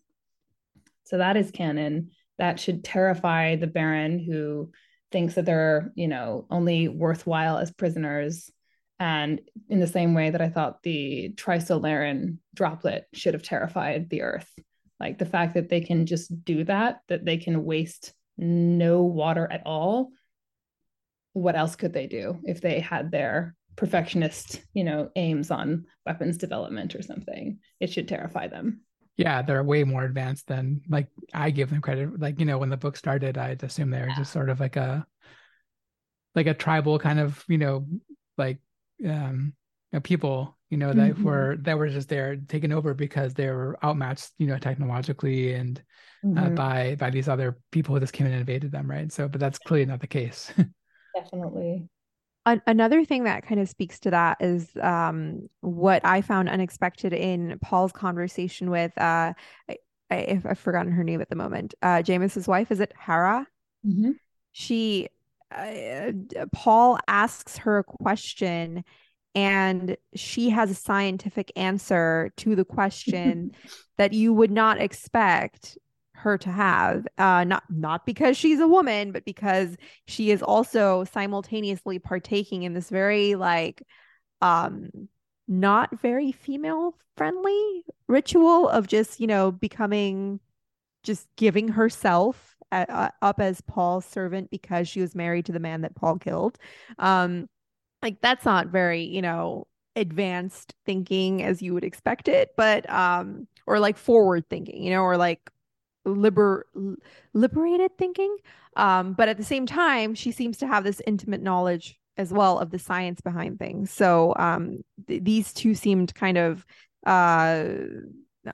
[1.05, 2.11] So that is canon.
[2.39, 4.73] That should terrify the Baron who
[5.17, 8.51] thinks that they're, you know, only worthwhile as prisoners.
[9.01, 9.41] And
[9.71, 14.51] in the same way that I thought the Trisolaran droplet should have terrified the Earth.
[15.01, 19.51] Like the fact that they can just do that, that they can waste no water
[19.51, 20.11] at all
[21.33, 26.37] what else could they do if they had their perfectionist, you know, aims on weapons
[26.37, 27.59] development or something?
[27.81, 28.83] It should terrify them.
[29.17, 32.21] Yeah, they're way more advanced than like I give them credit.
[32.21, 34.77] Like, you know, when the book started, I'd assume they were just sort of like
[34.77, 35.07] a
[36.35, 37.87] like a tribal kind of, you know,
[38.37, 38.59] like
[39.07, 39.55] um
[39.93, 41.25] you know, people, you know, that mm-hmm.
[41.25, 45.83] were that were just there taken over because they were outmatched, you know, technologically and
[46.23, 46.47] uh, mm-hmm.
[46.47, 49.11] uh, by by these other people who just came and invaded them, right?
[49.13, 50.53] So, but that's clearly not the case.
[51.15, 51.89] Definitely.
[52.47, 57.59] Another thing that kind of speaks to that is um, what I found unexpected in
[57.61, 59.33] Paul's conversation with uh,
[59.69, 59.79] I,
[60.13, 61.75] I, have forgotten her name at the moment.
[61.83, 62.05] Uh,
[62.47, 63.47] wife is it Harah?
[63.85, 64.13] Mm-hmm.
[64.53, 65.09] She
[65.51, 66.13] uh,
[66.53, 68.85] Paul asks her a question
[69.35, 73.53] and she has a scientific answer to the question
[73.99, 75.77] that you would not expect
[76.27, 81.05] her to have uh not not because she's a woman but because she is also
[81.05, 83.83] simultaneously partaking in this very like
[84.43, 84.91] um
[85.47, 90.41] not very female friendly ritual of just you know becoming
[91.05, 95.61] just giving herself at, uh, up as Paul's servant because she was married to the
[95.61, 96.59] man that Paul killed.
[96.99, 97.49] Um
[98.03, 103.47] like that's not very you know advanced thinking as you would expect it but um
[103.67, 105.51] or like forward thinking you know or like
[106.07, 106.67] liber
[107.35, 108.37] liberated thinking
[108.77, 112.59] um, but at the same time she seems to have this intimate knowledge as well
[112.59, 113.91] of the science behind things.
[113.91, 116.65] So um, th- these two seemed kind of
[117.05, 117.65] uh,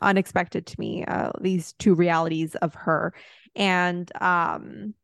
[0.00, 3.14] unexpected to me uh, these two realities of her.
[3.54, 4.94] And um,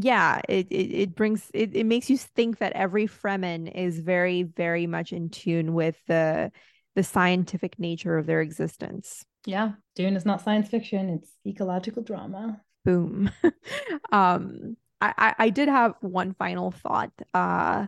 [0.00, 4.44] yeah it, it, it brings it, it makes you think that every fremen is very
[4.44, 6.52] very much in tune with the
[6.94, 12.60] the scientific nature of their existence yeah, Dune is not science fiction; it's ecological drama.
[12.84, 13.30] Boom.
[14.12, 17.86] um, I, I did have one final thought uh,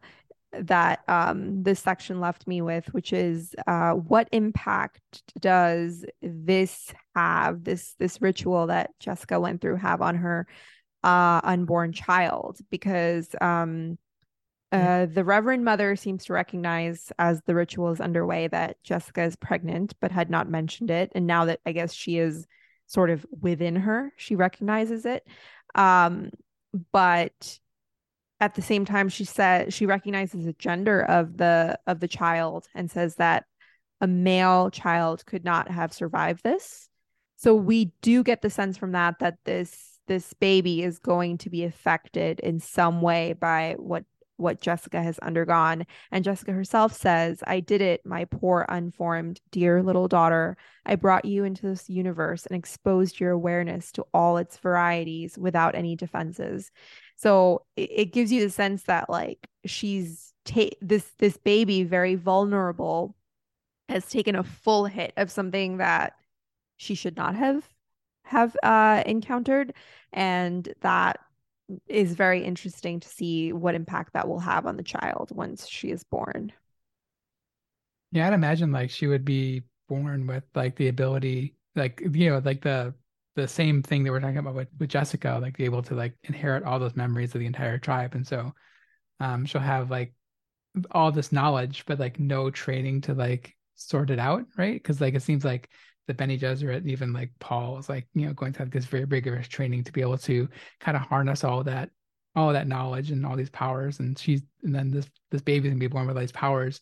[0.52, 7.64] that um, this section left me with, which is uh, what impact does this have
[7.64, 10.46] this this ritual that Jessica went through have on her
[11.02, 12.58] uh, unborn child?
[12.70, 13.98] Because um,
[14.72, 19.34] uh, the Reverend Mother seems to recognize as the ritual is underway that Jessica is
[19.36, 21.10] pregnant, but had not mentioned it.
[21.14, 22.46] And now that I guess she is
[22.86, 25.26] sort of within her, she recognizes it.
[25.74, 26.30] Um,
[26.92, 27.58] but
[28.38, 32.66] at the same time, she said she recognizes the gender of the of the child
[32.74, 33.44] and says that
[34.00, 36.88] a male child could not have survived this.
[37.36, 41.50] So we do get the sense from that that this this baby is going to
[41.50, 44.04] be affected in some way by what
[44.40, 45.86] what Jessica has undergone.
[46.10, 50.56] And Jessica herself says, I did it, my poor, unformed, dear little daughter.
[50.86, 55.74] I brought you into this universe and exposed your awareness to all its varieties without
[55.74, 56.70] any defenses.
[57.16, 62.14] So it, it gives you the sense that like she's ta- this this baby very
[62.14, 63.14] vulnerable
[63.88, 66.14] has taken a full hit of something that
[66.76, 67.68] she should not have
[68.24, 69.74] have uh encountered
[70.12, 71.20] and that
[71.86, 75.90] is very interesting to see what impact that will have on the child once she
[75.90, 76.52] is born.
[78.12, 82.42] Yeah, I'd imagine like she would be born with like the ability, like you know,
[82.44, 82.94] like the
[83.36, 86.14] the same thing that we're talking about with, with Jessica, like be able to like
[86.24, 88.14] inherit all those memories of the entire tribe.
[88.14, 88.52] And so
[89.20, 90.14] um she'll have like
[90.90, 94.74] all this knowledge, but like no training to like sort it out, right?
[94.74, 95.70] Because like it seems like
[96.10, 99.04] the Bene Gesserit, even like Paul is like, you know, going to have this very
[99.04, 100.48] rigorous training to be able to
[100.80, 101.90] kind of harness all that,
[102.34, 104.00] all that knowledge and all these powers.
[104.00, 106.80] And she's, and then this, this baby's gonna be born with all these powers,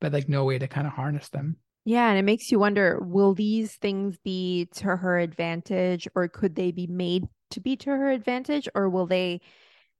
[0.00, 1.56] but like no way to kind of harness them.
[1.84, 6.54] Yeah, and it makes you wonder will these things be to her advantage or could
[6.54, 9.40] they be made to be to her advantage or will they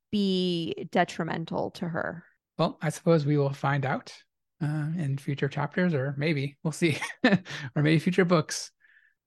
[0.09, 2.23] be detrimental to her?
[2.57, 4.13] Well, I suppose we will find out
[4.61, 8.71] uh, in future chapters, or maybe we'll see, or maybe future books.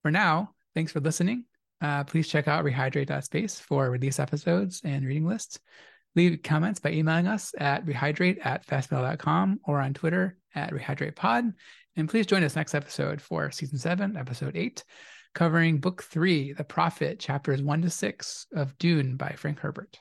[0.03, 1.45] For now, thanks for listening.
[1.81, 5.59] Uh, please check out rehydrate.space for release episodes and reading lists.
[6.15, 11.53] Leave comments by emailing us at rehydrate at fastmail.com or on Twitter at rehydratepod.
[11.97, 14.85] And please join us next episode for season seven, episode eight,
[15.35, 19.99] covering book three, The Prophet, chapters one to six of Dune by Frank Herbert.